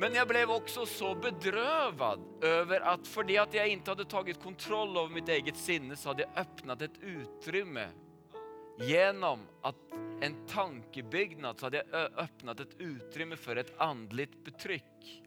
Men 0.00 0.14
jag 0.14 0.28
blev 0.28 0.50
också 0.50 0.86
så 0.86 1.14
bedrövad 1.14 2.20
över 2.44 2.80
att 2.80 3.08
för 3.08 3.24
det 3.24 3.38
att 3.38 3.54
jag 3.54 3.68
inte 3.68 3.90
hade 3.90 4.04
tagit 4.04 4.42
kontroll 4.42 4.96
över 4.96 5.08
mitt 5.08 5.28
eget 5.28 5.56
sinne 5.56 5.96
så 5.96 6.08
hade 6.08 6.22
jag 6.22 6.30
öppnat 6.40 6.82
ett 6.82 6.98
utrymme. 7.00 7.88
Genom 8.78 9.38
att 9.62 9.76
en 10.20 10.46
tankebyggnad 10.46 11.58
så 11.58 11.66
hade 11.66 11.84
jag 11.90 12.18
öppnat 12.18 12.60
ett 12.60 12.74
utrymme 12.78 13.36
för 13.36 13.56
ett 13.56 13.80
andligt 13.80 14.44
betryck. 14.44 15.22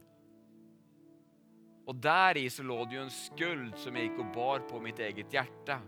Och 1.85 1.95
där 1.95 2.37
i 2.37 2.49
så 2.49 2.63
låg 2.63 2.89
det 2.89 2.95
ju 2.95 3.01
en 3.01 3.11
skuld 3.11 3.77
som 3.77 3.95
jag 3.95 4.03
gick 4.03 4.19
och 4.19 4.31
bar 4.35 4.59
på 4.59 4.79
mitt 4.79 4.99
eget 4.99 5.33
hjärta. 5.33 5.79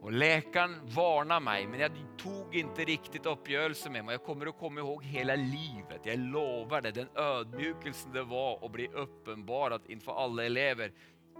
Och 0.00 0.12
läkaren 0.12 0.80
varnade 0.84 1.40
mig, 1.40 1.66
men 1.66 1.80
jag 1.80 1.92
tog 2.16 2.54
inte 2.54 2.84
riktigt 2.84 3.26
uppgörelse 3.26 3.90
med 3.90 4.04
mig. 4.04 4.14
Jag 4.14 4.24
kommer 4.24 4.46
att 4.46 4.58
komma 4.58 4.80
ihåg 4.80 5.04
hela 5.04 5.36
livet. 5.36 6.00
Jag 6.02 6.18
lovar 6.18 6.80
det, 6.80 6.90
den 6.90 7.08
ödmjukelsen 7.14 8.12
det 8.12 8.22
var 8.22 8.64
att 8.64 8.72
bli 8.72 8.88
uppenbarad 8.88 9.80
inför 9.86 10.24
alla 10.24 10.44
elever. 10.44 10.92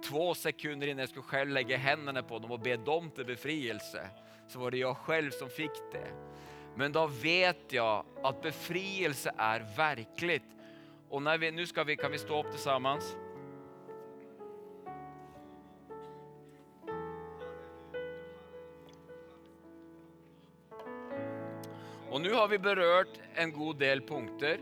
Två 0.09 0.35
sekunder 0.35 0.87
innan 0.87 0.99
jag 0.99 1.09
skulle 1.09 1.23
själv 1.23 1.51
lägga 1.51 1.77
händerna 1.77 2.23
på 2.23 2.39
dem 2.39 2.51
och 2.51 2.61
be 2.61 2.77
dem 2.77 3.11
till 3.11 3.25
befrielse, 3.25 4.11
så 4.49 4.59
var 4.59 4.71
det 4.71 4.79
jag 4.79 4.97
själv 4.97 5.31
som 5.31 5.49
fick 5.49 5.93
det. 5.93 6.13
Men 6.77 6.93
då 6.93 7.07
vet 7.07 7.73
jag 7.73 8.05
att 8.23 8.43
befrielse 8.43 9.33
är 9.37 9.77
verkligt. 9.77 10.57
Och 11.09 11.23
när 11.23 11.39
vi, 11.39 11.51
nu 11.51 11.67
ska 11.67 11.85
vi, 11.85 11.97
kan 11.97 12.13
vi 12.13 12.19
stå 12.19 12.41
upp 12.41 12.51
tillsammans. 12.51 13.17
Och 22.11 22.21
nu 22.21 22.33
har 22.33 22.49
vi 22.49 22.59
berört 22.59 23.21
en 23.35 23.53
god 23.53 23.79
del 23.79 24.01
punkter. 24.01 24.61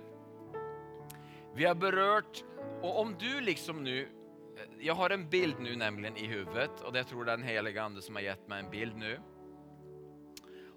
Vi 1.54 1.64
har 1.64 1.74
berört, 1.74 2.44
och 2.82 3.00
om 3.00 3.16
du 3.18 3.40
liksom 3.40 3.84
nu, 3.84 4.08
jag 4.78 4.94
har 4.94 5.10
en 5.10 5.30
bild 5.30 5.54
nu 5.60 5.76
nämligen 5.76 6.16
i 6.16 6.26
huvudet 6.26 6.80
och 6.80 6.96
jag 6.96 7.08
tror 7.08 7.24
det 7.24 7.32
är 7.32 7.36
den 7.36 7.46
heliga 7.46 7.82
ande 7.82 8.02
som 8.02 8.14
har 8.14 8.22
gett 8.22 8.48
mig 8.48 8.60
en 8.64 8.70
bild 8.70 8.96
nu. 8.96 9.20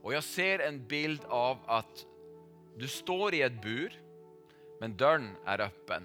Och 0.01 0.13
jag 0.13 0.23
ser 0.23 0.60
en 0.60 0.88
bild 0.88 1.21
av 1.27 1.57
att 1.65 2.05
du 2.77 2.88
står 2.88 3.34
i 3.34 3.41
ett 3.41 3.62
bur, 3.62 4.01
men 4.79 4.97
dörren 4.97 5.29
är 5.45 5.62
öppen. 5.62 6.03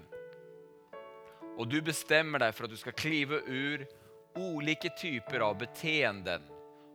Och 1.57 1.67
du 1.67 1.81
bestämmer 1.81 2.39
dig 2.39 2.51
för 2.51 2.63
att 2.63 2.69
du 2.69 2.77
ska 2.77 2.91
kliva 2.91 3.35
ur 3.35 3.87
olika 4.35 4.89
typer 4.89 5.39
av 5.39 5.57
beteenden 5.57 6.41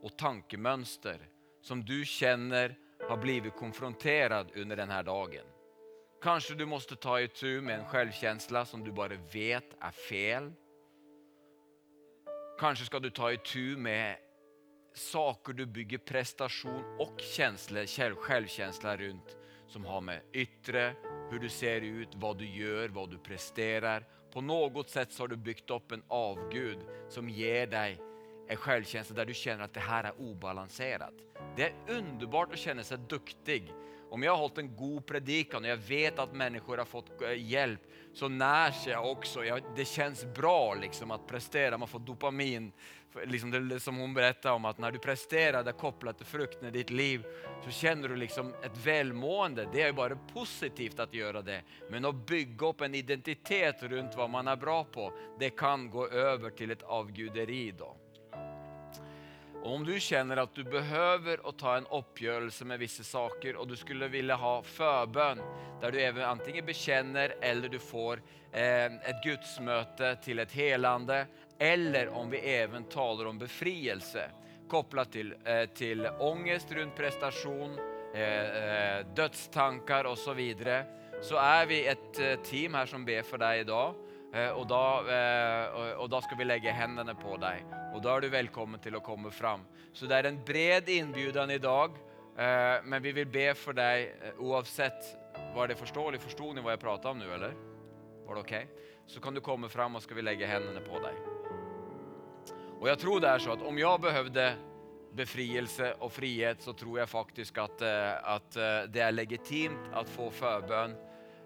och 0.03 0.19
tankemönster 0.19 1.19
som 1.63 1.85
du 1.85 2.05
känner 2.05 2.79
har 3.09 3.17
blivit 3.17 3.57
konfronterad 3.57 4.51
under 4.55 4.77
den 4.77 4.91
här 4.91 5.03
dagen. 5.03 5.45
Kanske 6.23 6.55
du 6.55 6.67
måste 6.67 6.97
ta 6.97 7.21
itu 7.21 7.61
med 7.61 7.79
en 7.79 7.85
självkänsla 7.85 8.65
som 8.65 8.85
du 8.85 8.93
bara 8.93 9.17
vet 9.33 9.77
är 9.81 9.91
fel. 9.91 10.53
Kanske 12.59 12.85
ska 12.85 12.99
du 12.99 13.11
ta 13.11 13.33
itu 13.33 13.77
med 13.77 14.17
saker 14.95 15.53
du 15.53 15.67
bygger 15.67 15.99
prestation 15.99 16.97
och 16.99 17.21
känsla, 17.21 17.87
självkänsla 18.17 18.97
runt 18.97 19.37
som 19.67 19.85
har 19.85 20.01
med 20.01 20.23
yttre, 20.33 20.95
hur 21.31 21.39
du 21.39 21.49
ser 21.49 21.81
ut, 21.81 22.09
vad 22.15 22.39
du 22.39 22.47
gör, 22.47 22.89
vad 22.89 23.11
du 23.11 23.19
presterar. 23.19 24.05
På 24.33 24.41
något 24.41 24.91
sätt 24.91 25.13
så 25.13 25.23
har 25.23 25.29
du 25.29 25.37
byggt 25.37 25.71
upp 25.71 25.93
en 25.93 26.03
avgud 26.09 26.79
som 27.09 27.29
ger 27.29 27.67
dig 27.67 28.12
en 28.53 28.59
självkänsla 28.59 29.17
där 29.17 29.27
du 29.27 29.35
känner 29.35 29.65
att 29.65 29.75
det 29.75 29.81
här 29.81 30.05
är 30.05 30.21
obalanserat. 30.21 31.15
Det 31.57 31.63
är 31.63 31.75
underbart 31.89 32.53
att 32.53 32.59
känna 32.59 32.83
sig 32.83 32.99
duktig. 33.09 33.73
Om 34.11 34.23
jag 34.23 34.33
har 34.33 34.39
hållit 34.39 34.59
en 34.59 34.77
god 34.77 35.07
predikan 35.07 35.65
och 35.65 35.71
jag 35.71 35.77
vet 35.77 36.19
att 36.19 36.35
människor 36.35 36.79
har 36.79 36.85
fått 36.85 37.23
eh, 37.23 37.51
hjälp 37.51 37.81
så 38.15 38.29
närs 38.29 38.87
jag 38.87 39.11
också. 39.11 39.45
Jag, 39.45 39.63
det 39.77 39.85
känns 39.85 40.25
bra 40.25 40.75
liksom 40.75 41.11
att 41.11 41.27
prestera, 41.27 41.79
man 41.79 41.89
får 41.89 41.99
dopamin. 41.99 42.73
Liksom 43.25 43.69
det 43.69 43.81
som 43.81 43.97
hon 43.97 44.15
berättade 44.15 44.55
om 44.55 44.65
att 44.65 44.79
när 44.79 44.91
du 44.91 44.99
presterar 44.99 45.65
det 45.65 45.73
kopplat 45.73 46.17
till 46.17 46.27
frukten 46.27 46.69
i 46.69 46.71
ditt 46.71 46.91
liv 46.91 47.25
så 47.65 47.71
känner 47.71 48.09
du 48.09 48.17
liksom 48.17 48.55
ett 48.63 48.87
välmående. 48.87 49.69
Det 49.73 49.83
är 49.83 49.93
bara 49.93 50.17
positivt 50.17 51.01
att 51.01 51.15
göra 51.15 51.43
det. 51.43 51.63
Men 51.91 52.05
att 52.05 52.27
bygga 52.27 52.67
upp 52.67 52.81
en 52.81 52.95
identitet 52.95 53.83
runt 53.83 54.15
vad 54.17 54.31
man 54.31 54.49
är 54.49 54.57
bra 54.57 54.85
på, 54.85 55.13
det 55.39 55.51
kan 55.51 55.91
gå 55.91 56.09
över 56.09 56.51
till 56.51 56.71
ett 56.71 56.83
avguderi. 56.83 57.75
Då. 57.79 57.97
Och 59.63 59.75
om 59.75 59.85
du 59.85 60.01
känner 60.01 60.37
att 60.37 60.55
du 60.55 60.65
behöver 60.65 61.49
att 61.49 61.59
ta 61.59 61.77
en 61.77 61.87
uppgörelse 61.87 62.65
med 62.65 62.79
vissa 62.79 63.03
saker 63.03 63.57
och 63.57 63.69
du 63.69 63.77
skulle 63.77 64.09
vilja 64.09 64.35
ha 64.35 64.63
förbön 64.63 65.39
där 65.81 65.93
du 65.93 66.01
även 66.01 66.25
antingen 66.25 66.67
bekänner 66.67 67.35
eller 67.41 67.69
du 67.69 67.79
får 67.79 68.23
eh, 68.53 68.85
ett 68.85 69.25
gudsmöte 69.25 70.17
till 70.17 70.39
ett 70.39 70.53
helande 70.53 71.27
eller 71.59 72.09
om 72.09 72.31
vi 72.31 72.39
även 72.39 72.85
talar 72.85 73.25
om 73.25 73.39
befrielse 73.39 74.31
kopplat 74.69 75.13
till, 75.13 75.35
eh, 75.45 75.65
till 75.75 76.09
ångest 76.19 76.73
runt 76.73 76.97
prestation, 76.97 77.79
eh, 78.15 78.99
eh 78.99 79.07
dödstankar 79.15 80.05
och 80.05 80.19
så 80.19 80.33
vidare 80.33 80.85
så 81.23 81.37
är 81.37 81.67
vi 81.67 81.87
ett 81.87 82.19
eh, 82.19 82.35
team 82.35 82.75
här 82.75 82.87
som 82.87 83.05
ber 83.05 83.23
för 83.23 83.39
dig 83.39 83.61
idag. 83.61 83.95
Eh, 84.33 84.51
och 84.51 84.67
då, 84.67 85.05
eh, 85.11 85.97
och 85.97 86.09
då 86.09 86.21
ska 86.21 86.35
vi 86.35 86.45
lägga 86.45 86.73
händerna 86.73 87.15
på 87.15 87.37
dig. 87.37 87.65
Och 87.95 88.03
då 88.03 88.09
är 88.09 88.21
du 88.21 88.29
välkommen 88.29 88.81
till 88.81 88.97
att 88.97 89.05
komma 89.05 89.31
fram. 89.31 89.61
Så 89.93 90.07
det 90.07 90.17
är 90.17 90.25
en 90.25 90.45
bred 90.45 90.89
inbjudan 90.89 91.51
idag, 91.51 91.91
eh, 92.37 92.83
men 92.85 93.03
vi 93.03 93.13
vill 93.13 93.27
be 93.27 93.55
för 93.55 93.73
dig 93.73 94.17
oavsett. 94.39 95.17
Var 95.55 95.69
det 95.69 95.75
förståeligt? 95.75 96.23
Förstod 96.23 96.55
ni 96.55 96.61
vad 96.61 96.73
jag 96.73 96.81
pratade 96.81 97.09
om 97.09 97.19
nu 97.19 97.33
eller? 97.35 97.55
Var 98.27 98.35
det 98.35 98.41
okej? 98.41 98.65
Okay? 98.65 98.67
Så 99.07 99.21
kan 99.21 99.35
du 99.35 99.41
komma 99.41 99.69
fram 99.69 99.97
och 99.97 100.03
ska 100.03 100.15
vi 100.15 100.23
lägga 100.23 100.47
händerna 100.47 100.81
på 100.81 100.99
dig. 100.99 101.15
Och 102.81 102.89
jag 102.89 102.99
tror 102.99 103.21
det 103.21 103.29
är 103.29 103.39
så 103.39 103.53
att 103.53 103.63
om 103.63 103.79
jag 103.79 104.01
behövde 104.01 104.55
befrielse 105.13 105.95
och 105.99 106.13
frihet 106.13 106.63
så 106.63 106.73
tror 106.73 106.99
jag 106.99 107.09
faktiskt 107.09 107.59
att, 107.59 107.83
att 108.23 108.53
det 108.89 109.01
är 109.01 109.13
legitimt 109.13 109.79
att 109.93 110.09
få 110.09 110.31
förbön 110.31 110.97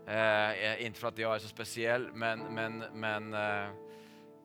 Eh, 0.07 0.51
eh, 0.51 0.87
inte 0.87 1.01
för 1.01 1.09
att 1.09 1.19
jag 1.19 1.35
är 1.35 1.39
så 1.39 1.49
speciell, 1.49 2.11
men, 2.15 2.41
men, 2.41 2.85
men, 2.93 3.35
eh, 3.35 3.69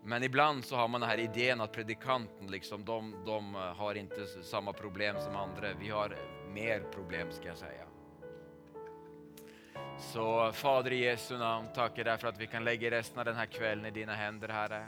men 0.04 0.24
ibland 0.24 0.66
så 0.66 0.76
har 0.76 0.88
man 0.88 1.02
den 1.02 1.10
här 1.10 1.18
idén 1.18 1.62
att 1.62 1.72
predikanten, 1.72 2.48
liksom, 2.48 2.86
de, 2.86 3.24
de 3.26 3.56
har 3.56 3.96
inte 3.96 4.28
samma 4.28 4.74
problem 4.74 5.16
som 5.20 5.36
andra. 5.36 5.68
Vi 5.80 5.90
har 5.90 6.16
mer 6.54 6.80
problem 6.80 7.32
ska 7.32 7.48
jag 7.48 7.58
säga. 7.58 7.86
Så 10.00 10.52
Fader 10.52 10.92
i 10.92 11.04
Jesu 11.04 11.38
namn, 11.38 11.68
tackar 11.76 12.04
dig 12.04 12.18
för 12.18 12.28
att 12.28 12.40
vi 12.40 12.48
kan 12.48 12.64
lägga 12.64 12.92
resten 12.92 13.20
av 13.20 13.26
den 13.26 13.36
här 13.36 13.46
kvällen 13.46 13.86
i 13.86 13.92
dina 13.92 14.14
händer 14.14 14.50
Herre. 14.50 14.88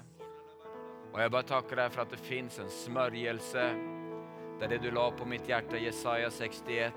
Och 1.11 1.21
jag 1.21 1.31
bara 1.31 1.43
tackar 1.43 1.75
dig 1.75 1.89
för 1.89 2.01
att 2.01 2.09
det 2.09 2.17
finns 2.17 2.59
en 2.59 2.69
smörjelse 2.69 3.73
där 4.59 4.67
det 4.67 4.77
du 4.77 4.91
la 4.91 5.11
på 5.11 5.25
mitt 5.25 5.49
hjärta, 5.49 5.77
Jesaja 5.77 6.31
61, 6.31 6.93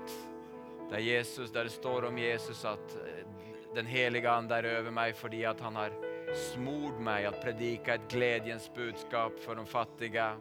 där 0.89 0.99
Jesus, 0.99 1.51
där 1.51 1.63
det 1.63 1.69
står 1.69 2.05
om 2.05 2.17
Jesus 2.17 2.65
att 2.65 2.95
eh, 2.95 3.36
den 3.75 3.85
heliga 3.85 4.31
Ande 4.31 4.55
är 4.55 4.63
över 4.63 4.91
mig 4.91 5.13
för 5.13 5.45
att 5.45 5.59
han 5.59 5.75
har 5.75 5.91
smord 6.33 6.99
mig 6.99 7.25
att 7.25 7.41
predika 7.41 7.95
ett 7.95 8.11
glädjens 8.11 8.73
budskap 8.75 9.39
för 9.39 9.55
de 9.55 9.65
fattiga. 9.65 10.37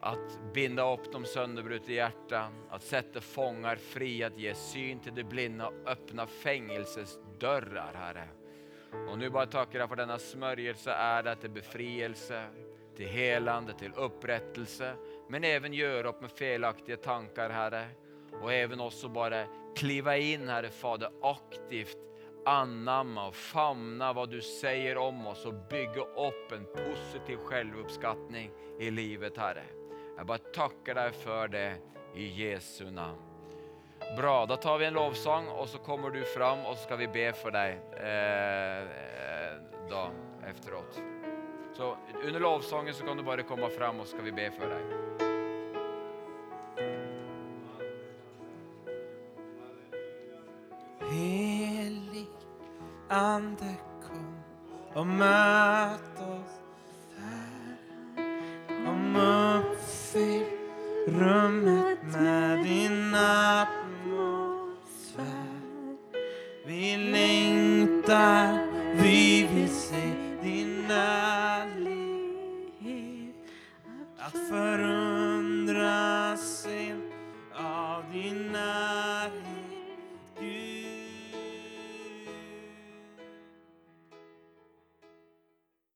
Att 0.00 0.52
binda 0.54 0.92
upp 0.92 1.12
de 1.12 1.24
sönderbrutna 1.24 1.94
hjärtan, 1.94 2.52
att 2.70 2.82
sätta 2.82 3.20
fångar 3.20 3.76
fria, 3.76 4.26
att 4.26 4.38
ge 4.38 4.54
syn 4.54 5.00
till 5.00 5.14
de 5.14 5.24
blinda 5.24 5.66
och 5.66 5.74
öppna 5.86 6.26
fängelsesdörrar, 6.26 7.94
Herre. 7.94 8.28
Och 9.10 9.18
nu 9.18 9.30
bara 9.30 9.46
tackar 9.46 9.78
jag 9.78 9.88
för 9.88 9.96
denna 9.96 10.18
smörjelse 10.18 10.90
är 10.92 11.22
det 11.22 11.36
till 11.36 11.50
befrielse, 11.50 12.46
till 12.96 13.08
helande, 13.08 13.72
till 13.72 13.92
upprättelse, 13.96 14.94
men 15.28 15.44
även 15.44 15.72
göra 15.72 16.08
upp 16.08 16.20
med 16.20 16.30
felaktiga 16.30 16.96
tankar, 16.96 17.50
Herre. 17.50 17.86
Och 18.42 18.52
även 18.52 18.80
också 18.80 19.08
bara 19.08 19.46
kliva 19.76 20.16
in, 20.16 20.48
Herre 20.48 20.70
Fader, 20.70 21.10
aktivt 21.22 21.98
anamma 22.44 23.26
och 23.26 23.34
famna 23.34 24.12
vad 24.12 24.30
du 24.30 24.40
säger 24.40 24.96
om 24.96 25.26
oss 25.26 25.46
och 25.46 25.54
bygga 25.54 26.00
upp 26.00 26.52
en 26.52 26.66
positiv 26.86 27.36
självuppskattning 27.36 28.50
i 28.78 28.90
livet 28.90 29.36
Herre. 29.36 29.64
Jag 30.16 30.26
bara 30.26 30.38
tackar 30.38 30.94
dig 30.94 31.12
för 31.12 31.48
det 31.48 31.74
i 32.14 32.26
Jesu 32.26 32.90
namn. 32.90 33.18
Bra, 34.16 34.46
då 34.46 34.56
tar 34.56 34.78
vi 34.78 34.84
en 34.84 34.94
lovsång 34.94 35.48
och 35.48 35.68
så 35.68 35.78
kommer 35.78 36.10
du 36.10 36.24
fram 36.24 36.66
och 36.66 36.76
så 36.76 36.82
ska 36.82 36.96
vi 36.96 37.08
be 37.08 37.32
för 37.32 37.50
dig 37.50 37.80
eh, 37.96 38.78
eh 38.78 39.56
då, 39.90 40.10
efteråt. 40.46 41.02
Så 41.72 41.96
under 42.24 42.40
lovsången 42.40 42.94
så 42.94 43.04
kan 43.04 43.16
du 43.16 43.22
bara 43.22 43.42
komma 43.42 43.68
fram 43.68 44.00
och 44.00 44.06
så 44.06 44.16
ska 44.16 44.24
vi 44.24 44.32
be 44.32 44.50
för 44.50 44.68
dig. 44.70 45.29
Ande 53.20 53.76
kom 54.02 54.34
och 54.94 55.06
möt 55.06 56.16
oss 56.20 56.60
där. 57.16 57.76
Kom 58.84 59.16
uppfyll 59.16 60.44
rummet 61.06 61.89